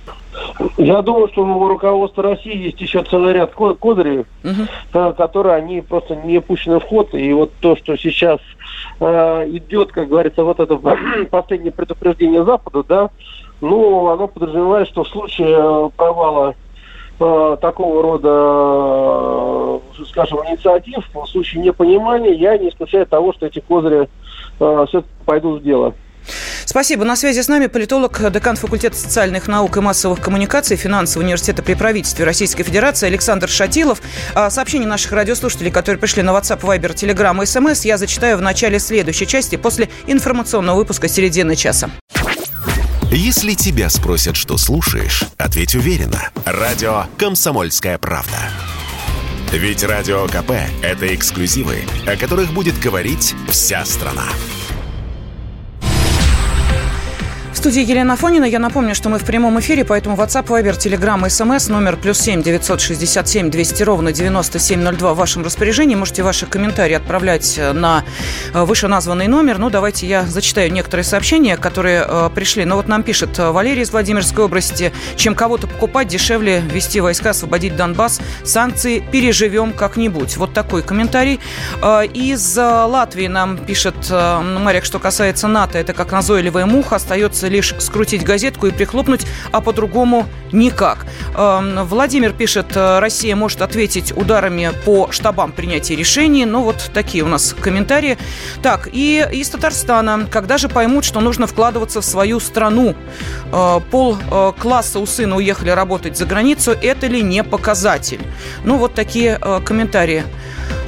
Я 0.76 1.02
думаю, 1.02 1.28
что 1.28 1.42
у 1.42 1.68
руководства 1.68 2.22
России 2.22 2.66
есть 2.66 2.80
еще 2.80 3.02
целый 3.04 3.32
ряд 3.32 3.54
козырей, 3.54 4.24
угу. 4.44 5.14
которые 5.14 5.56
они 5.56 5.80
просто 5.80 6.16
не 6.16 6.40
пущены 6.40 6.80
в 6.80 6.84
ход. 6.84 7.14
И 7.14 7.32
вот 7.32 7.52
то, 7.60 7.76
что 7.76 7.96
сейчас 7.96 8.40
э, 9.00 9.48
идет, 9.50 9.92
как 9.92 10.08
говорится, 10.08 10.44
вот 10.44 10.60
это 10.60 10.76
последнее 11.30 11.72
предупреждение 11.72 12.44
Запада, 12.44 12.84
да, 12.88 13.10
ну, 13.60 14.08
оно 14.08 14.28
подразумевает, 14.28 14.88
что 14.88 15.04
в 15.04 15.08
случае 15.08 15.56
э, 15.56 15.90
провала 15.96 16.54
э, 17.20 17.56
такого 17.60 18.02
рода, 18.02 19.80
скажем, 20.06 20.38
инициатив, 20.48 21.08
в 21.12 21.26
случае 21.26 21.62
непонимания, 21.62 22.32
я 22.32 22.58
не 22.58 22.68
исключаю 22.68 23.06
того, 23.06 23.32
что 23.32 23.46
эти 23.46 23.60
козыри 23.60 24.08
все-таки 24.58 25.08
пойдут 25.24 25.60
в 25.60 25.64
дело. 25.64 25.94
Спасибо. 26.64 27.04
На 27.04 27.16
связи 27.16 27.40
с 27.40 27.48
нами 27.48 27.66
политолог, 27.66 28.20
декан 28.30 28.56
факультета 28.56 28.96
социальных 28.96 29.48
наук 29.48 29.76
и 29.76 29.80
массовых 29.80 30.20
коммуникаций 30.20 30.76
финансового 30.76 31.24
университета 31.24 31.62
при 31.62 31.74
правительстве 31.74 32.24
Российской 32.24 32.64
Федерации 32.64 33.06
Александр 33.06 33.48
Шатилов. 33.48 34.00
А, 34.34 34.50
сообщения 34.50 34.86
наших 34.86 35.12
радиослушателей, 35.12 35.70
которые 35.70 35.98
пришли 35.98 36.22
на 36.22 36.30
WhatsApp, 36.30 36.60
Viber, 36.60 36.94
Telegram 36.94 37.36
и 37.36 37.44
SMS, 37.44 37.86
я 37.86 37.98
зачитаю 37.98 38.36
в 38.38 38.42
начале 38.42 38.78
следующей 38.78 39.26
части 39.26 39.56
после 39.56 39.88
информационного 40.06 40.76
выпуска 40.76 41.08
середины 41.08 41.56
часа. 41.56 41.90
Если 43.10 43.52
тебя 43.52 43.90
спросят, 43.90 44.36
что 44.36 44.56
слушаешь, 44.56 45.24
ответь 45.36 45.74
уверенно. 45.74 46.30
Радио 46.46 47.04
«Комсомольская 47.18 47.98
правда». 47.98 48.38
Ведь 49.52 49.84
Радио 49.84 50.26
КП– 50.28 50.52
это 50.82 51.14
эксклюзивы, 51.14 51.80
о 52.06 52.16
которых 52.16 52.54
будет 52.54 52.78
говорить 52.80 53.34
вся 53.50 53.84
страна 53.84 54.24
студии 57.62 57.88
Елена 57.88 58.16
Фонина. 58.16 58.44
Я 58.44 58.58
напомню, 58.58 58.92
что 58.92 59.08
мы 59.08 59.20
в 59.20 59.24
прямом 59.24 59.60
эфире, 59.60 59.84
поэтому 59.84 60.16
WhatsApp, 60.16 60.46
Viber, 60.46 60.76
Telegram, 60.76 61.22
SMS, 61.24 61.70
номер 61.70 61.96
плюс 61.96 62.18
семь 62.18 62.42
девятьсот 62.42 62.80
шестьдесят 62.80 63.28
семь 63.28 63.52
двести 63.52 63.84
ровно 63.84 64.12
девяносто 64.12 64.58
семь 64.58 64.80
ноль 64.80 64.96
два 64.96 65.14
в 65.14 65.16
вашем 65.16 65.44
распоряжении. 65.44 65.94
Можете 65.94 66.24
ваши 66.24 66.46
комментарии 66.46 66.94
отправлять 66.94 67.54
э, 67.58 67.70
на 67.72 68.02
э, 68.52 68.64
вышеназванный 68.64 69.28
номер. 69.28 69.58
Ну, 69.58 69.70
давайте 69.70 70.08
я 70.08 70.24
зачитаю 70.24 70.72
некоторые 70.72 71.04
сообщения, 71.04 71.56
которые 71.56 72.04
э, 72.04 72.30
пришли. 72.34 72.64
Ну, 72.64 72.74
вот 72.74 72.88
нам 72.88 73.04
пишет 73.04 73.38
э, 73.38 73.52
Валерий 73.52 73.82
из 73.82 73.92
Владимирской 73.92 74.46
области. 74.46 74.92
Чем 75.14 75.36
кого-то 75.36 75.68
покупать, 75.68 76.08
дешевле 76.08 76.64
вести 76.72 77.00
войска, 77.00 77.30
освободить 77.30 77.76
Донбасс. 77.76 78.20
Санкции 78.42 78.98
переживем 78.98 79.72
как-нибудь. 79.72 80.36
Вот 80.36 80.52
такой 80.52 80.82
комментарий. 80.82 81.38
Э, 81.80 82.04
из 82.12 82.56
Латвии 82.56 83.28
нам 83.28 83.56
пишет 83.56 83.94
э, 84.10 84.40
Марик, 84.40 84.84
что 84.84 84.98
касается 84.98 85.46
НАТО, 85.46 85.78
это 85.78 85.92
как 85.92 86.10
назойливая 86.10 86.66
муха, 86.66 86.96
остается 86.96 87.51
лишь 87.52 87.74
скрутить 87.78 88.24
газетку 88.24 88.66
и 88.66 88.70
прихлопнуть, 88.70 89.26
а 89.52 89.60
по-другому 89.60 90.26
никак. 90.50 91.06
Эм, 91.36 91.84
Владимир 91.84 92.32
пишет, 92.32 92.74
э, 92.74 92.98
Россия 92.98 93.36
может 93.36 93.62
ответить 93.62 94.12
ударами 94.16 94.72
по 94.84 95.12
штабам 95.12 95.52
принятия 95.52 95.94
решений. 95.94 96.44
Ну, 96.44 96.62
вот 96.62 96.90
такие 96.92 97.22
у 97.24 97.28
нас 97.28 97.54
комментарии. 97.58 98.18
Так, 98.62 98.88
и 98.92 99.26
из 99.32 99.48
Татарстана. 99.50 100.26
Когда 100.30 100.58
же 100.58 100.68
поймут, 100.68 101.04
что 101.04 101.20
нужно 101.20 101.46
вкладываться 101.46 102.00
в 102.00 102.04
свою 102.04 102.40
страну? 102.40 102.94
Э, 103.52 103.80
пол 103.90 104.16
э, 104.30 104.52
класса 104.58 104.98
у 104.98 105.06
сына 105.06 105.36
уехали 105.36 105.70
работать 105.70 106.16
за 106.16 106.26
границу. 106.26 106.72
Это 106.72 107.06
ли 107.06 107.22
не 107.22 107.44
показатель? 107.44 108.20
Ну, 108.64 108.78
вот 108.78 108.94
такие 108.94 109.38
комментарии. 109.64 110.24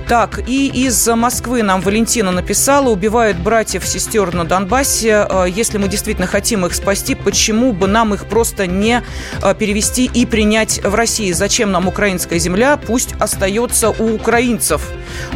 Так, 0.08 0.38
и 0.46 0.68
из 0.68 1.06
Москвы 1.08 1.62
нам 1.62 1.80
Валентина 1.80 2.30
написала, 2.30 2.90
убивают 2.90 3.38
братьев, 3.38 3.86
сестер 3.86 4.34
на 4.34 4.44
Донбассе. 4.44 5.26
Э, 5.28 5.46
если 5.48 5.78
мы 5.78 5.88
действительно 5.88 6.26
хотим 6.26 6.66
их 6.66 6.74
спасти, 6.74 7.14
почему 7.14 7.72
бы 7.72 7.86
нам 7.86 8.12
их 8.12 8.26
просто 8.26 8.66
не 8.66 9.02
э, 9.42 9.54
перевести 9.54 10.04
и 10.04 10.26
принять 10.26 10.84
в 10.84 10.94
России? 10.94 11.32
Зачем 11.32 11.72
нам 11.72 11.88
украинская 11.88 12.38
земля? 12.38 12.76
Пусть 12.76 13.14
остается 13.18 13.90
у 13.90 14.14
украинцев. 14.14 14.82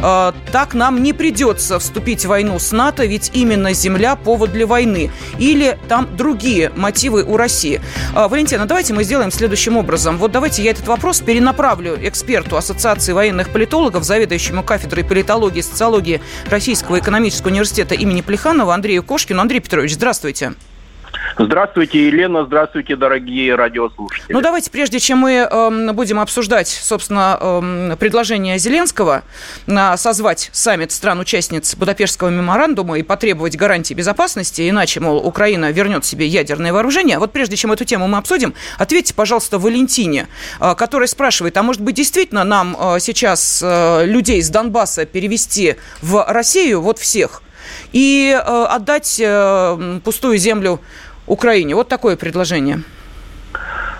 Э, 0.01 0.31
так 0.51 0.73
нам 0.73 1.03
не 1.03 1.13
придется 1.13 1.79
вступить 1.79 2.25
в 2.25 2.29
войну 2.29 2.59
с 2.59 2.71
НАТО, 2.71 3.05
ведь 3.05 3.31
именно 3.33 3.73
земля 3.73 4.15
повод 4.15 4.51
для 4.51 4.67
войны. 4.67 5.11
Или 5.37 5.77
там 5.87 6.07
другие 6.15 6.71
мотивы 6.75 7.23
у 7.23 7.37
России. 7.37 7.81
Валентина, 8.13 8.65
давайте 8.65 8.93
мы 8.93 9.03
сделаем 9.03 9.31
следующим 9.31 9.77
образом. 9.77 10.17
Вот 10.17 10.31
давайте 10.31 10.63
я 10.63 10.71
этот 10.71 10.87
вопрос 10.87 11.21
перенаправлю 11.21 11.97
эксперту 12.01 12.57
Ассоциации 12.57 13.13
военных 13.13 13.49
политологов, 13.49 14.03
заведующему 14.03 14.63
кафедрой 14.63 15.03
политологии 15.03 15.59
и 15.59 15.63
социологии 15.63 16.21
Российского 16.49 16.99
экономического 16.99 17.49
университета 17.49 17.95
имени 17.95 18.21
Плеханова 18.21 18.73
Андрею 18.73 19.03
Кошкину. 19.03 19.41
Андрей 19.41 19.59
Петрович, 19.59 19.93
здравствуйте. 19.93 20.19
Здравствуйте, 20.19 20.68
Елена. 21.97 22.45
Здравствуйте, 22.45 22.95
дорогие 22.95 23.55
радиослушатели. 23.55 24.33
Ну, 24.33 24.41
давайте, 24.41 24.71
прежде 24.71 24.99
чем 24.99 25.19
мы 25.19 25.47
э, 25.49 25.91
будем 25.93 26.19
обсуждать, 26.19 26.67
собственно, 26.67 27.37
э, 27.39 27.95
предложение 27.97 28.57
Зеленского 28.57 29.23
э, 29.67 29.97
созвать 29.97 30.49
саммит 30.51 30.91
стран-участниц 30.91 31.75
Будапештского 31.75 32.29
меморандума 32.29 32.97
и 32.97 33.03
потребовать 33.03 33.55
гарантии 33.55 33.93
безопасности, 33.93 34.69
иначе, 34.69 34.99
мол, 34.99 35.17
Украина 35.17 35.71
вернет 35.71 36.05
себе 36.05 36.25
ядерное 36.27 36.73
вооружение. 36.73 37.19
Вот 37.19 37.31
прежде 37.31 37.55
чем 37.55 37.71
эту 37.71 37.85
тему 37.85 38.07
мы 38.07 38.17
обсудим, 38.17 38.53
ответьте, 38.77 39.13
пожалуйста, 39.13 39.59
Валентине, 39.59 40.27
э, 40.59 40.75
которая 40.75 41.07
спрашивает, 41.07 41.57
а 41.57 41.63
может 41.63 41.81
быть, 41.81 41.95
действительно 41.95 42.43
нам 42.43 42.75
э, 42.79 42.99
сейчас 42.99 43.61
э, 43.63 44.05
людей 44.05 44.41
с 44.41 44.49
Донбасса 44.49 45.05
перевести 45.05 45.75
в 46.01 46.25
Россию, 46.27 46.81
вот 46.81 46.99
всех, 46.99 47.41
и 47.91 48.31
э, 48.31 48.63
отдать 48.65 49.19
э, 49.19 49.99
пустую 50.03 50.37
землю 50.37 50.79
Украине. 51.29 51.75
Вот 51.75 51.87
такое 51.87 52.17
предложение. 52.17 52.81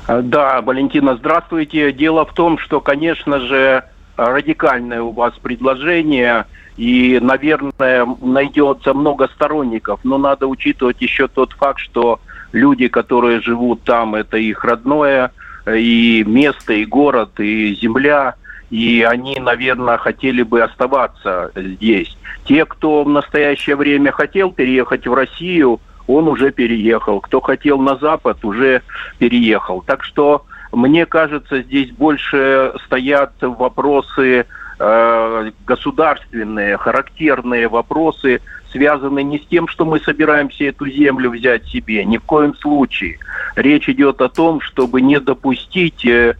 Э, 0.07 0.21
да, 0.21 0.61
Валентина, 0.61 1.15
здравствуйте. 1.15 1.93
Дело 1.93 2.25
в 2.25 2.33
том, 2.33 2.57
что, 2.57 2.81
конечно 2.81 3.39
же, 3.39 3.83
радикальное 4.17 5.01
у 5.01 5.11
вас 5.11 5.33
предложение, 5.41 6.45
и, 6.77 7.19
наверное, 7.21 8.07
найдется 8.21 8.93
много 8.93 9.27
сторонников, 9.27 9.99
но 10.03 10.17
надо 10.17 10.47
учитывать 10.47 11.01
еще 11.01 11.27
тот 11.27 11.53
факт, 11.53 11.79
что 11.79 12.19
люди, 12.51 12.87
которые 12.87 13.41
живут 13.41 13.83
там, 13.83 14.15
это 14.15 14.37
их 14.37 14.63
родное, 14.63 15.31
и 15.67 16.23
место, 16.25 16.73
и 16.73 16.85
город, 16.85 17.39
и 17.39 17.75
земля, 17.75 18.35
и 18.69 19.05
они, 19.07 19.39
наверное, 19.39 19.97
хотели 19.97 20.41
бы 20.41 20.61
оставаться 20.61 21.51
здесь. 21.55 22.17
Те, 22.45 22.65
кто 22.65 23.03
в 23.03 23.09
настоящее 23.09 23.75
время 23.75 24.11
хотел 24.11 24.51
переехать 24.51 25.05
в 25.05 25.13
Россию, 25.13 25.79
он 26.09 26.27
уже 26.27 26.51
переехал. 26.51 27.21
Кто 27.21 27.39
хотел 27.39 27.79
на 27.79 27.95
Запад, 27.97 28.43
уже 28.43 28.81
переехал. 29.19 29.81
Так 29.85 30.03
что, 30.03 30.43
мне 30.71 31.05
кажется, 31.05 31.61
здесь 31.61 31.91
больше 31.91 32.73
стоят 32.85 33.33
вопросы 33.41 34.45
э, 34.79 35.51
государственные, 35.67 36.77
характерные 36.77 37.67
вопросы, 37.67 38.41
связанные 38.71 39.23
не 39.23 39.37
с 39.37 39.45
тем, 39.45 39.67
что 39.67 39.85
мы 39.85 39.99
собираемся 39.99 40.63
эту 40.63 40.89
землю 40.89 41.29
взять 41.29 41.67
себе, 41.67 42.03
ни 42.05 42.17
в 42.17 42.23
коем 42.23 42.55
случае. 42.55 43.19
Речь 43.55 43.87
идет 43.87 44.19
о 44.21 44.29
том, 44.29 44.61
чтобы 44.61 45.01
не 45.01 45.19
допустить 45.19 46.03
э, 46.07 46.35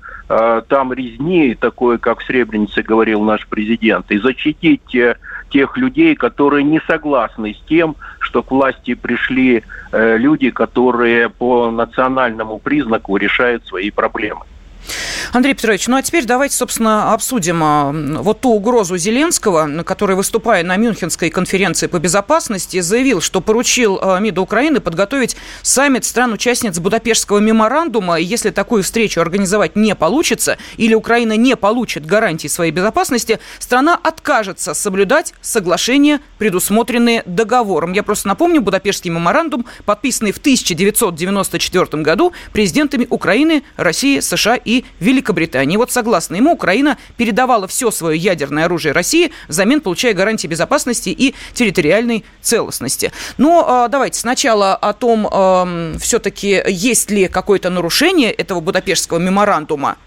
там 0.68 0.94
резни, 0.94 1.56
такое, 1.56 1.98
как 1.98 2.20
в 2.20 2.26
Сребренице 2.26 2.84
говорил 2.84 3.22
наш 3.22 3.48
президент, 3.48 4.12
и 4.12 4.20
защитить 4.20 4.94
э, 4.94 5.16
тех 5.50 5.76
людей, 5.76 6.16
которые 6.16 6.64
не 6.64 6.80
согласны 6.82 7.56
с 7.56 7.68
тем, 7.68 7.96
что 8.20 8.44
к 8.44 8.52
власти 8.52 8.94
пришли 8.94 9.64
э, 9.92 10.18
люди, 10.18 10.52
которые 10.52 11.30
по 11.30 11.72
национальному 11.72 12.60
признаку 12.60 13.18
решают 13.18 13.66
свои 13.66 13.90
проблемы. 13.90 14.42
Андрей 15.32 15.54
Петрович, 15.54 15.88
ну 15.88 15.98
а 15.98 16.02
теперь 16.02 16.26
давайте, 16.26 16.56
собственно, 16.56 17.14
обсудим 17.14 17.62
а, 17.64 17.92
вот 17.92 18.42
ту 18.42 18.52
угрозу 18.52 18.98
Зеленского, 18.98 19.84
который, 19.84 20.16
выступая 20.16 20.64
на 20.64 20.78
Мюнхенской 20.78 21.30
конференции 21.30 21.88
по 21.88 22.00
безопасности, 22.00 22.80
заявил, 22.80 23.22
что 23.22 23.42
поручил 23.42 24.00
а, 24.02 24.20
МИДу 24.20 24.42
Украины 24.42 24.80
подготовить 24.80 25.36
саммит 25.62 26.06
стран-участниц 26.06 26.80
Будапештского 26.80 27.40
меморандума, 27.40 28.20
и 28.20 28.24
если 28.24 28.50
такую 28.50 28.84
встречу 28.84 29.22
организовать 29.22 29.76
не 29.76 29.96
получится, 29.96 30.58
или 30.78 30.94
Украина 30.94 31.38
не 31.38 31.56
получит 31.56 32.06
гарантии 32.06 32.48
своей 32.48 32.72
безопасности, 32.72 33.40
страна 33.60 34.00
откажется 34.02 34.74
соблюдать 34.74 35.34
соглашения, 35.42 36.22
предусмотренные 36.38 37.24
договором. 37.26 37.94
Я 37.94 38.04
просто 38.04 38.28
напомню, 38.28 38.62
Будапештский 38.62 39.12
меморандум, 39.12 39.66
подписанный 39.86 40.32
в 40.32 40.38
1994 40.38 42.04
году 42.04 42.34
президентами 42.54 43.06
Украины, 43.10 43.64
России, 43.78 44.20
США 44.20 44.56
и 44.56 44.79
Великобритании. 45.00 45.78
Вот 45.78 45.92
согласно 45.92 46.36
ему, 46.36 46.54
Украина 46.54 46.98
передавала 47.18 47.68
все 47.68 47.92
свое 47.92 48.18
ядерное 48.18 48.66
оружие 48.66 48.92
России, 48.92 49.32
взамен 49.48 49.82
получая 49.82 50.14
гарантии 50.14 50.48
безопасности 50.48 51.10
и 51.10 51.36
территориальной 51.54 52.26
целостности. 52.42 53.12
Но 53.38 53.66
а, 53.68 53.88
давайте 53.88 54.20
сначала 54.20 54.76
о 54.76 54.94
том, 54.94 55.28
все-таки 56.00 56.62
есть 56.68 57.12
ли 57.12 57.28
какое-то 57.28 57.70
нарушение 57.70 58.32
этого 58.32 58.60
Будапештского 58.60 59.20
меморандума, 59.20 59.98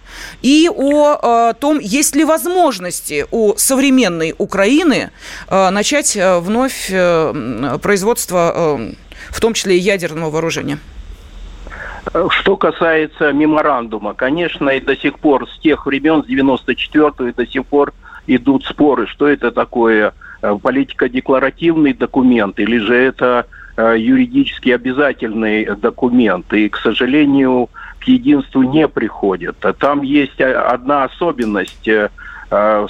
и 0.43 0.69
о 0.73 1.53
том, 1.55 1.79
есть 1.79 2.15
ли 2.15 2.25
возможности 2.25 3.27
у 3.31 3.55
современной 3.57 4.35
Украины 4.39 5.11
а, 5.49 5.71
начать 5.71 6.17
а, 6.17 6.41
вновь 6.41 6.89
э, 6.91 7.79
производство, 7.83 8.79
в 9.31 9.41
том 9.41 9.55
числе 9.55 9.77
и 9.77 9.81
ядерного 9.81 10.31
вооружения. 10.31 10.79
Что 12.31 12.57
касается 12.57 13.33
меморандума, 13.33 14.15
конечно, 14.15 14.69
и 14.71 14.81
до 14.81 14.97
сих 14.97 15.19
пор, 15.19 15.49
с 15.49 15.59
тех 15.61 15.87
времен, 15.87 16.25
с 16.25 16.27
94-го, 16.27 17.29
и 17.29 17.33
до 17.33 17.47
сих 17.47 17.65
пор 17.67 17.93
идут 18.27 18.65
споры, 18.65 19.07
что 19.07 19.29
это 19.29 19.51
такое, 19.53 20.13
э, 20.43 20.59
политико-декларативный 20.61 21.93
документ, 21.93 22.59
или 22.59 22.79
же 22.79 22.95
это 22.95 23.47
э, 23.77 23.97
юридически 23.99 24.71
обязательный 24.71 25.65
документ. 25.77 26.53
И, 26.53 26.69
к 26.69 26.77
сожалению, 26.79 27.69
к 28.01 28.05
единству 28.05 28.63
не 28.63 28.89
приходит. 28.89 29.57
Там 29.79 30.03
есть 30.03 30.41
одна 30.41 31.05
особенность, 31.05 31.87
э, 31.89 32.11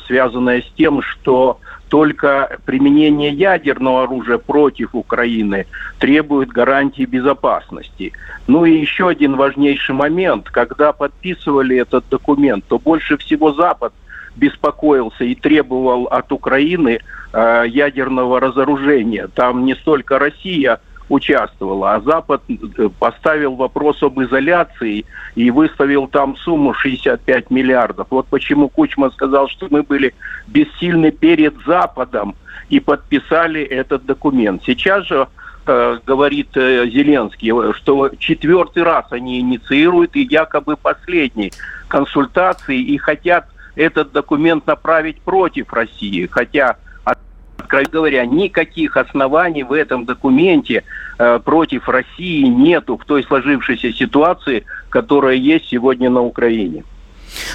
связанная 0.07 0.62
с 0.62 0.72
тем, 0.77 1.03
что 1.03 1.61
только 1.88 2.59
применение 2.64 3.31
ядерного 3.31 4.05
оружия 4.05 4.38
против 4.38 4.94
Украины 4.94 5.66
требует 5.98 6.48
гарантии 6.48 7.05
безопасности. 7.05 8.12
Ну 8.46 8.64
и 8.64 8.79
еще 8.79 9.09
один 9.09 9.37
важнейший 9.37 9.94
момент. 9.94 10.48
Когда 10.48 10.92
подписывали 10.92 11.77
этот 11.77 12.09
документ, 12.09 12.64
то 12.66 12.79
больше 12.79 13.18
всего 13.18 13.53
Запад 13.53 13.92
беспокоился 14.37 15.25
и 15.25 15.35
требовал 15.35 16.07
от 16.07 16.33
Украины 16.33 17.01
э, 17.33 17.64
ядерного 17.68 18.40
разоружения. 18.40 19.29
Там 19.35 19.66
не 19.66 19.75
столько 19.75 20.18
Россия 20.18 20.81
участвовала, 21.12 21.94
а 21.94 22.01
Запад 22.01 22.42
э, 22.48 22.88
поставил 22.98 23.55
вопрос 23.55 24.03
об 24.03 24.18
изоляции 24.20 25.05
и 25.35 25.51
выставил 25.51 26.07
там 26.07 26.37
сумму 26.37 26.72
65 26.72 27.51
миллиардов. 27.51 28.07
Вот 28.11 28.27
почему 28.29 28.68
Кучма 28.68 29.11
сказал, 29.11 29.48
что 29.48 29.66
мы 29.70 29.83
были 29.83 30.14
бессильны 30.46 31.11
перед 31.11 31.55
Западом 31.66 32.35
и 32.70 32.81
подписали 32.81 33.62
этот 33.62 34.07
документ. 34.07 34.62
Сейчас 34.64 35.07
же 35.07 35.29
э, 35.66 35.98
говорит 36.07 36.57
э, 36.57 36.88
Зеленский, 36.88 37.53
что 37.75 38.11
четвертый 38.18 38.83
раз 38.83 39.05
они 39.11 39.38
инициируют 39.40 40.16
и 40.16 40.22
якобы 40.22 40.77
последний 40.79 41.53
консультации 41.88 42.81
и 42.81 42.96
хотят 42.96 43.48
этот 43.77 44.12
документ 44.12 44.66
направить 44.66 45.20
против 45.20 45.72
России, 45.75 46.27
хотя 46.27 46.77
откровенно 47.73 47.91
говоря, 47.91 48.27
никаких 48.27 48.97
оснований 48.97 49.63
в 49.63 49.73
этом 49.73 50.05
документе 50.05 50.85
э, 51.19 51.41
против 51.43 51.89
России 51.89 52.43
нету 52.43 52.99
в 52.99 53.05
той 53.05 53.25
сложившейся 53.25 53.93
ситуации, 53.93 54.65
которая 54.91 55.37
есть 55.37 55.69
сегодня 55.69 56.11
на 56.11 56.21
Украине. 56.21 56.85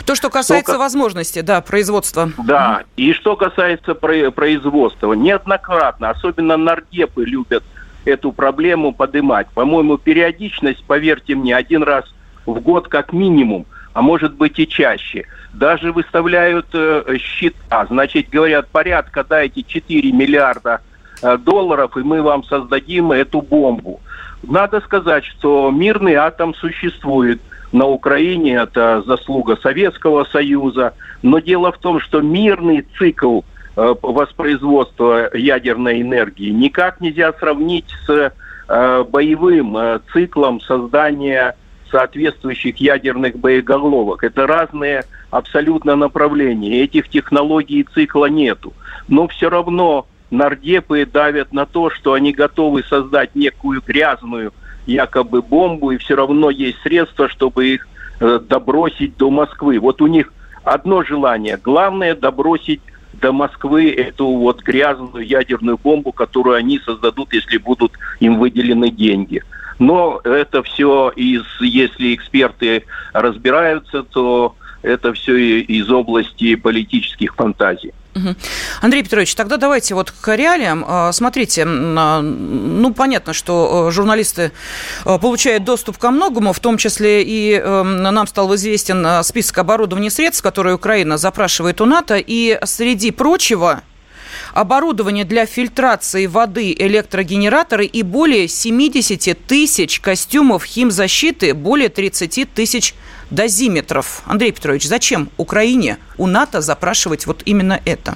То, 0.05 0.15
что 0.15 0.31
касается 0.31 0.73
что, 0.73 0.79
возможности, 0.79 1.41
да, 1.41 1.61
производства. 1.61 2.31
Да, 2.43 2.83
и 2.95 3.13
что 3.13 3.35
касается 3.35 3.93
производства, 3.93 5.13
неоднократно, 5.13 6.09
особенно 6.09 6.57
нардепы 6.57 7.23
любят 7.23 7.63
эту 8.05 8.31
проблему 8.31 8.93
поднимать. 8.93 9.47
По-моему, 9.53 9.99
периодичность, 9.99 10.83
поверьте 10.85 11.35
мне, 11.35 11.55
один 11.55 11.83
раз 11.83 12.05
в 12.47 12.59
год 12.59 12.87
как 12.87 13.13
минимум, 13.13 13.67
а 13.97 14.01
может 14.03 14.35
быть 14.35 14.59
и 14.59 14.67
чаще– 14.67 15.25
даже 15.57 15.91
выставляют 15.91 16.67
э, 16.73 17.17
счета. 17.19 17.85
Значит, 17.87 18.29
говорят, 18.29 18.67
порядка 18.69 19.23
дайте 19.23 19.63
4 19.63 20.11
миллиарда 20.11 20.81
э, 21.21 21.37
долларов, 21.37 21.97
и 21.97 22.01
мы 22.01 22.21
вам 22.21 22.43
создадим 22.43 23.11
эту 23.11 23.41
бомбу. 23.41 23.99
Надо 24.43 24.81
сказать, 24.81 25.25
что 25.25 25.71
мирный 25.71 26.13
атом 26.13 26.53
существует 26.53 27.41
на 27.71 27.87
Украине, 27.87 28.55
это 28.55 29.01
заслуга 29.05 29.57
Советского 29.57 30.25
Союза. 30.25 30.93
Но 31.23 31.39
дело 31.39 31.71
в 31.71 31.79
том, 31.79 31.99
что 31.99 32.21
мирный 32.21 32.85
цикл 32.99 33.41
э, 33.75 33.95
воспроизводства 34.01 35.35
ядерной 35.35 36.01
энергии 36.01 36.51
никак 36.51 37.01
нельзя 37.01 37.33
сравнить 37.33 37.89
с 38.05 38.31
э, 38.67 39.03
боевым 39.09 39.75
э, 39.75 39.99
циклом 40.13 40.61
создания 40.61 41.55
соответствующих 41.91 42.77
ядерных 42.77 43.37
боеголовок. 43.37 44.23
Это 44.23 44.47
разные 44.47 45.03
абсолютно 45.29 45.95
направления. 45.95 46.83
Этих 46.83 47.09
технологий 47.09 47.83
цикла 47.93 48.25
нету. 48.25 48.73
Но 49.07 49.27
все 49.27 49.49
равно 49.49 50.07
нардепы 50.29 51.05
давят 51.05 51.53
на 51.53 51.65
то, 51.65 51.89
что 51.89 52.13
они 52.13 52.33
готовы 52.33 52.83
создать 52.83 53.35
некую 53.35 53.81
грязную 53.85 54.53
якобы 54.85 55.41
бомбу, 55.41 55.91
и 55.91 55.97
все 55.97 56.15
равно 56.15 56.49
есть 56.49 56.79
средства, 56.81 57.27
чтобы 57.29 57.67
их 57.67 57.87
э, 58.19 58.39
добросить 58.47 59.17
до 59.17 59.29
Москвы. 59.29 59.79
Вот 59.79 60.01
у 60.01 60.07
них 60.07 60.33
одно 60.63 61.03
желание. 61.03 61.57
Главное 61.61 62.15
добросить 62.15 62.81
до 63.13 63.31
Москвы 63.31 63.91
эту 63.91 64.27
вот 64.27 64.61
грязную 64.61 65.25
ядерную 65.25 65.77
бомбу, 65.77 66.11
которую 66.11 66.55
они 66.55 66.79
создадут, 66.79 67.33
если 67.33 67.57
будут 67.57 67.93
им 68.19 68.37
выделены 68.37 68.89
деньги. 68.89 69.43
Но 69.79 70.21
это 70.23 70.63
все 70.63 71.09
из, 71.15 71.43
если 71.59 72.15
эксперты 72.15 72.83
разбираются, 73.13 74.03
то 74.03 74.55
это 74.81 75.13
все 75.13 75.59
из 75.61 75.89
области 75.89 76.55
политических 76.55 77.35
фантазий. 77.35 77.93
Андрей 78.81 79.03
Петрович, 79.03 79.35
тогда 79.35 79.57
давайте 79.57 79.93
вот 79.95 80.11
к 80.11 80.35
реалиям. 80.35 80.83
А, 80.87 81.11
смотрите, 81.11 81.65
а, 81.67 82.21
ну, 82.21 82.93
понятно, 82.93 83.33
что 83.33 83.87
э, 83.89 83.91
журналисты 83.91 84.51
э, 85.05 85.19
получают 85.19 85.63
доступ 85.63 85.97
ко 85.97 86.11
многому, 86.11 86.53
в 86.53 86.59
том 86.59 86.77
числе 86.77 87.23
и 87.23 87.53
эм, 87.53 88.01
нам 88.01 88.25
стал 88.27 88.55
известен 88.55 89.05
э, 89.05 89.23
список 89.23 89.59
оборудования 89.59 90.07
и 90.07 90.11
средств, 90.11 90.41
которые 90.41 90.75
Украина 90.75 91.17
запрашивает 91.17 91.81
у 91.81 91.85
НАТО, 91.85 92.17
и 92.17 92.59
среди 92.63 93.11
прочего 93.11 93.81
оборудование 94.57 95.23
для 95.23 95.45
фильтрации 95.45 96.25
воды, 96.25 96.73
электрогенераторы 96.73 97.85
и 97.85 98.01
более 98.01 98.47
70 98.47 99.37
тысяч 99.45 99.99
костюмов 99.99 100.63
химзащиты, 100.63 101.53
более 101.53 101.89
30 101.89 102.51
тысяч 102.55 102.95
дозиметров. 103.29 104.23
Андрей 104.25 104.51
Петрович, 104.51 104.87
зачем 104.87 105.29
Украине 105.37 105.97
у 106.17 106.25
НАТО 106.25 106.61
запрашивать 106.61 107.27
вот 107.27 107.43
именно 107.45 107.79
это? 107.85 108.15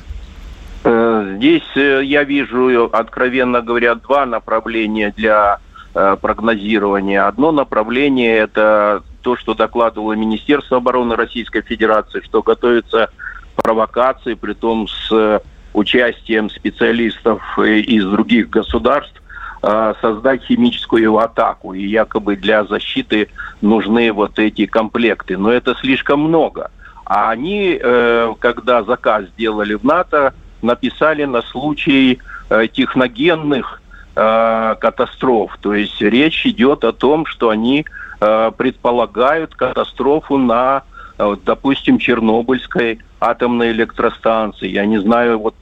Э, 0.84 1.36
здесь 1.38 1.62
э, 1.76 2.02
я 2.04 2.24
вижу, 2.24 2.90
откровенно 2.92 3.62
говоря, 3.62 3.94
два 3.94 4.26
направления 4.26 5.14
для 5.16 5.60
э, 5.94 6.18
прогнозирования. 6.20 7.28
Одно 7.28 7.52
направление– 7.52 8.36
это 8.38 9.04
то, 9.22 9.36
что 9.36 9.54
докладывало 9.54 10.14
Министерство 10.14 10.78
обороны 10.78 11.16
Российской 11.16 11.62
Федерации, 11.62 12.22
что 12.22 12.42
готовится 12.42 13.12
провокации, 13.56 14.34
при 14.34 14.54
том 14.54 14.88
с 14.88 15.44
участием 15.74 16.50
специалистов 16.50 17.42
из 17.60 18.06
других 18.06 18.50
государств, 18.50 19.22
Э, 19.64 19.94
создать 20.02 20.44
химическую 20.44 21.20
атаку. 21.20 21.76
И 21.76 21.86
якобы 21.86 22.36
для 22.36 22.64
защиты 22.66 23.28
нужны 23.62 24.12
вот 24.12 24.40
эти 24.40 24.66
комплекты. 24.66 25.38
Но 25.38 25.52
это 25.52 25.76
слишком 25.76 26.22
много. 26.22 26.72
А 27.06 27.30
они, 27.30 27.80
э, 27.80 28.34
когда 28.40 28.82
заказ 28.82 29.26
сделали 29.36 29.76
в 29.76 29.84
НАТО, 29.84 30.34
написали 30.64 31.26
на 31.26 31.44
случай 31.44 32.20
э, 32.50 32.68
техногенных 32.72 33.78
катастроф. 34.14 35.58
То 35.62 35.74
есть 35.74 36.02
речь 36.02 36.46
идет 36.46 36.84
о 36.84 36.92
том, 36.92 37.26
что 37.26 37.48
они 37.48 37.86
предполагают 38.20 39.56
катастрофу 39.56 40.38
на, 40.38 40.84
допустим, 41.18 41.98
Чернобыльской 41.98 43.00
атомной 43.22 43.72
электростанции. 43.72 44.68
Я 44.68 44.86
не 44.86 44.98
знаю, 44.98 45.40
вот 45.40 45.56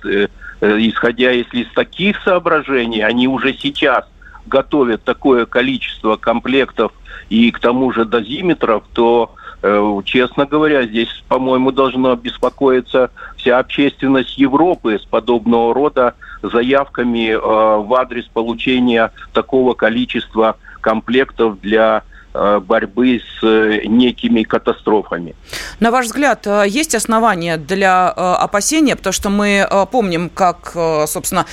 Э, 0.62 0.78
исходя 0.80 1.32
если 1.32 1.60
из 1.60 1.72
таких 1.74 2.22
соображений, 2.24 3.02
они 3.02 3.28
уже 3.28 3.54
сейчас 3.54 4.06
готовят 4.46 5.04
такое 5.04 5.46
количество 5.46 6.18
комплектов 6.18 6.92
и 7.30 7.52
к 7.52 7.60
тому 7.60 7.92
же 7.92 8.04
дозиметров, 8.04 8.84
то, 8.94 9.34
э, 9.62 10.02
честно 10.06 10.46
говоря, 10.46 10.84
здесь, 10.84 11.24
по-моему, 11.28 11.72
должна 11.72 12.16
беспокоиться 12.16 13.12
вся 13.38 13.60
общественность 13.60 14.38
Европы 14.38 15.00
с 15.00 15.06
подобного 15.06 15.74
рода 15.74 16.16
заявками 16.42 17.30
э, 17.32 17.38
в 17.38 17.94
адрес 17.94 18.26
получения 18.26 19.12
такого 19.34 19.76
количества 19.76 20.58
комплектов 20.82 21.60
для 21.62 22.04
Э, 22.04 22.09
борьбы 22.34 23.20
с 23.20 23.44
э, 23.44 23.82
некими 23.86 24.44
катастрофами. 24.44 25.36
На 25.80 25.92
ваш 25.92 26.06
взгляд, 26.06 26.46
э, 26.48 26.66
есть 26.68 26.96
основания 26.96 27.58
для 27.58 28.10
опасения, 28.10 28.96
потому 28.96 29.14
что 29.14 29.30
мы 29.30 29.68
помним, 29.92 30.30
как, 30.30 30.72
собственно, 31.08 31.46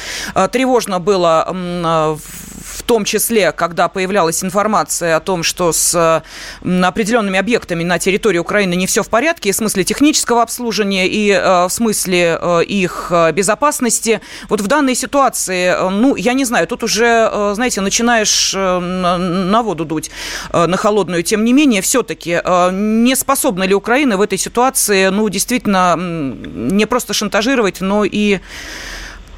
тревожно 0.52 1.00
было 1.00 1.46
в 1.50 2.45
том 2.86 3.04
числе, 3.04 3.52
когда 3.52 3.88
появлялась 3.88 4.42
информация 4.42 5.16
о 5.16 5.20
том, 5.20 5.42
что 5.42 5.72
с 5.72 6.22
определенными 6.62 7.38
объектами 7.38 7.84
на 7.84 7.98
территории 7.98 8.38
Украины 8.38 8.74
не 8.74 8.86
все 8.86 9.02
в 9.02 9.08
порядке, 9.08 9.50
и 9.50 9.52
в 9.52 9.56
смысле 9.56 9.84
технического 9.84 10.42
обслуживания, 10.42 11.06
и 11.06 11.32
в 11.32 11.68
смысле 11.70 12.40
их 12.66 13.12
безопасности. 13.34 14.20
Вот 14.48 14.60
в 14.60 14.66
данной 14.66 14.94
ситуации, 14.94 15.76
ну, 15.90 16.16
я 16.16 16.32
не 16.32 16.44
знаю, 16.44 16.66
тут 16.66 16.82
уже, 16.82 17.52
знаете, 17.54 17.80
начинаешь 17.80 18.54
на 18.54 19.62
воду 19.62 19.84
дуть 19.84 20.10
на 20.52 20.76
холодную. 20.76 21.22
Тем 21.22 21.44
не 21.44 21.52
менее, 21.52 21.82
все-таки 21.82 22.40
э, 22.42 22.70
не 22.72 23.16
способна 23.16 23.64
ли 23.64 23.74
Украина 23.74 24.16
в 24.16 24.20
этой 24.20 24.38
ситуации, 24.38 25.08
ну, 25.08 25.28
действительно, 25.28 25.96
не 25.96 26.86
просто 26.86 27.14
шантажировать, 27.14 27.80
но 27.80 28.04
и 28.04 28.40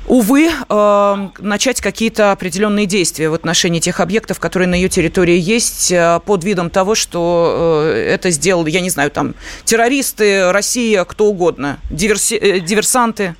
увы, 0.08 0.48
э, 0.48 1.28
начать 1.38 1.80
какие-то 1.80 2.32
определенные 2.32 2.86
действия 2.86 3.28
в 3.28 3.34
отношении 3.34 3.78
тех 3.78 4.00
объектов, 4.00 4.40
которые 4.40 4.68
на 4.68 4.74
ее 4.74 4.88
территории 4.88 5.38
есть, 5.38 5.92
э, 5.92 6.20
под 6.24 6.44
видом 6.44 6.70
того, 6.70 6.94
что 6.94 7.92
это 7.94 8.30
сделал, 8.30 8.66
я 8.66 8.80
не 8.80 8.90
знаю, 8.90 9.10
там, 9.10 9.34
террористы, 9.64 10.50
Россия, 10.50 11.04
кто 11.04 11.26
угодно, 11.26 11.78
диверси- 11.90 12.60
диверсанты? 12.60 13.36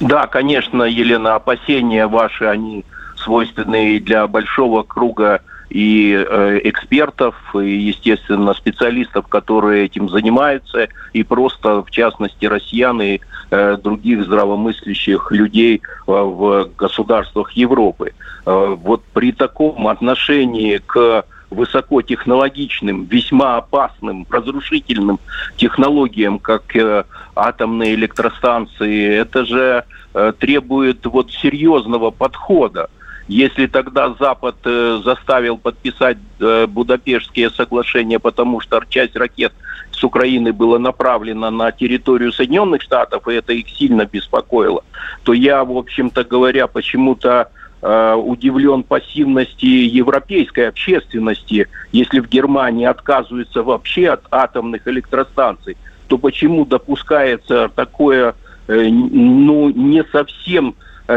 Да, 0.00 0.26
конечно, 0.26 0.82
Елена, 0.82 1.36
опасения 1.36 2.06
ваши, 2.06 2.44
они 2.44 2.84
свойственны 3.16 4.00
для 4.00 4.26
большого 4.26 4.82
круга 4.82 5.42
и 5.70 6.14
э, 6.16 6.60
экспертов, 6.64 7.34
и, 7.54 7.68
естественно, 7.68 8.54
специалистов, 8.54 9.28
которые 9.28 9.84
этим 9.84 10.08
занимаются, 10.08 10.88
и 11.12 11.22
просто, 11.22 11.82
в 11.82 11.90
частности, 11.90 12.46
россиян 12.46 13.00
э, 13.02 13.18
других 13.50 14.24
здравомыслящих 14.24 15.30
людей 15.30 15.80
э, 15.80 15.80
в 16.06 16.70
государствах 16.76 17.52
Европы. 17.52 18.12
Э, 18.46 18.76
вот 18.78 19.02
при 19.12 19.32
таком 19.32 19.88
отношении 19.88 20.78
к 20.78 21.24
высокотехнологичным, 21.50 23.04
весьма 23.04 23.56
опасным, 23.56 24.26
разрушительным 24.28 25.18
технологиям, 25.56 26.38
как 26.38 26.76
э, 26.76 27.04
атомные 27.34 27.94
электростанции, 27.94 29.14
это 29.14 29.44
же 29.46 29.84
э, 30.14 30.32
требует 30.38 31.06
вот 31.06 31.30
серьезного 31.30 32.10
подхода. 32.10 32.90
Если 33.28 33.66
тогда 33.66 34.14
Запад 34.18 34.56
э, 34.64 35.02
заставил 35.04 35.58
подписать 35.58 36.16
э, 36.40 36.66
Будапештские 36.66 37.50
соглашения, 37.50 38.18
потому 38.18 38.60
что 38.60 38.80
часть 38.88 39.16
ракет 39.16 39.52
с 39.92 40.02
Украины 40.02 40.54
была 40.54 40.78
направлена 40.78 41.50
на 41.50 41.70
территорию 41.70 42.32
Соединенных 42.32 42.80
Штатов, 42.80 43.28
и 43.28 43.34
это 43.34 43.52
их 43.52 43.68
сильно 43.68 44.06
беспокоило, 44.06 44.82
то 45.24 45.34
я, 45.34 45.62
в 45.62 45.76
общем-то 45.76 46.24
говоря, 46.24 46.68
почему-то 46.68 47.50
э, 47.82 48.14
удивлен 48.14 48.82
пассивности 48.82 49.66
европейской 49.66 50.68
общественности, 50.68 51.68
если 51.92 52.20
в 52.20 52.28
Германии 52.30 52.86
отказываются 52.86 53.62
вообще 53.62 54.08
от 54.08 54.22
атомных 54.30 54.88
электростанций, 54.88 55.76
то 56.06 56.16
почему 56.16 56.64
допускается 56.64 57.68
такое, 57.74 58.34
э, 58.68 58.88
ну, 58.88 59.68
не 59.68 60.02
совсем 60.04 60.76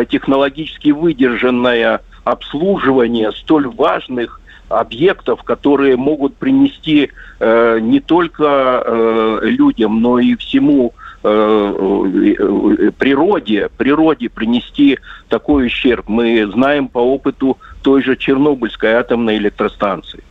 технологически 0.09 0.89
выдержанное 0.89 2.01
обслуживание 2.23 3.31
столь 3.31 3.67
важных 3.67 4.41
объектов, 4.69 5.43
которые 5.43 5.97
могут 5.97 6.35
принести 6.35 7.11
э, 7.39 7.79
не 7.81 7.99
только 7.99 8.83
э, 8.85 9.39
людям, 9.43 10.01
но 10.01 10.19
и 10.19 10.35
всему 10.35 10.93
э, 11.23 11.29
э, 11.29 12.91
природе, 12.97 13.69
природе 13.77 14.29
принести 14.29 14.99
такой 15.29 15.67
ущерб. 15.67 16.07
Мы 16.07 16.49
знаем 16.53 16.87
по 16.87 16.99
опыту 16.99 17.57
той 17.81 18.01
же 18.01 18.15
Чернобыльской 18.15 18.93
атомной 18.93 19.37
электростанции. 19.37 20.23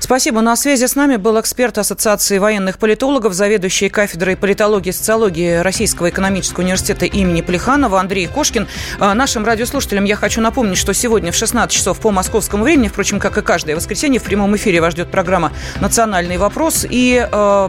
Спасибо. 0.00 0.40
На 0.40 0.56
связи 0.56 0.86
с 0.86 0.96
нами 0.96 1.16
был 1.16 1.40
эксперт 1.40 1.78
Ассоциации 1.78 2.38
военных 2.38 2.78
политологов, 2.78 3.32
заведующий 3.34 3.88
кафедрой 3.88 4.36
политологии 4.36 4.90
и 4.90 4.92
социологии 4.92 5.56
Российского 5.58 6.10
экономического 6.10 6.62
университета 6.62 7.06
имени 7.06 7.40
Плеханова 7.40 8.00
Андрей 8.00 8.26
Кошкин. 8.26 8.66
А, 8.98 9.14
нашим 9.14 9.44
радиослушателям 9.44 10.04
я 10.04 10.16
хочу 10.16 10.40
напомнить, 10.40 10.78
что 10.78 10.92
сегодня 10.92 11.32
в 11.32 11.36
16 11.36 11.70
часов 11.70 12.00
по 12.00 12.10
московскому 12.10 12.64
времени, 12.64 12.88
впрочем, 12.88 13.20
как 13.20 13.38
и 13.38 13.42
каждое 13.42 13.76
воскресенье, 13.76 14.20
в 14.20 14.24
прямом 14.24 14.56
эфире 14.56 14.80
вас 14.80 14.92
ждет 14.92 15.10
программа 15.10 15.52
«Национальный 15.80 16.36
вопрос». 16.36 16.84
И 16.88 17.26
э, 17.30 17.68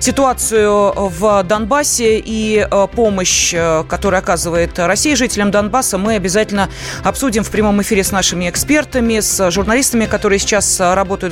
ситуацию 0.00 0.92
в 0.94 1.42
Донбассе 1.42 2.18
и 2.18 2.66
э, 2.70 2.86
помощь, 2.94 3.54
которую 3.88 4.18
оказывает 4.18 4.78
Россия 4.78 5.16
жителям 5.16 5.50
Донбасса, 5.50 5.98
мы 5.98 6.14
обязательно 6.14 6.68
обсудим 7.04 7.42
в 7.42 7.50
прямом 7.50 7.82
эфире 7.82 8.04
с 8.04 8.12
нашими 8.12 8.48
экспертами, 8.48 9.20
с 9.20 9.50
журналистами, 9.50 10.06
которые 10.06 10.38
сейчас 10.38 10.80
работают 10.80 11.31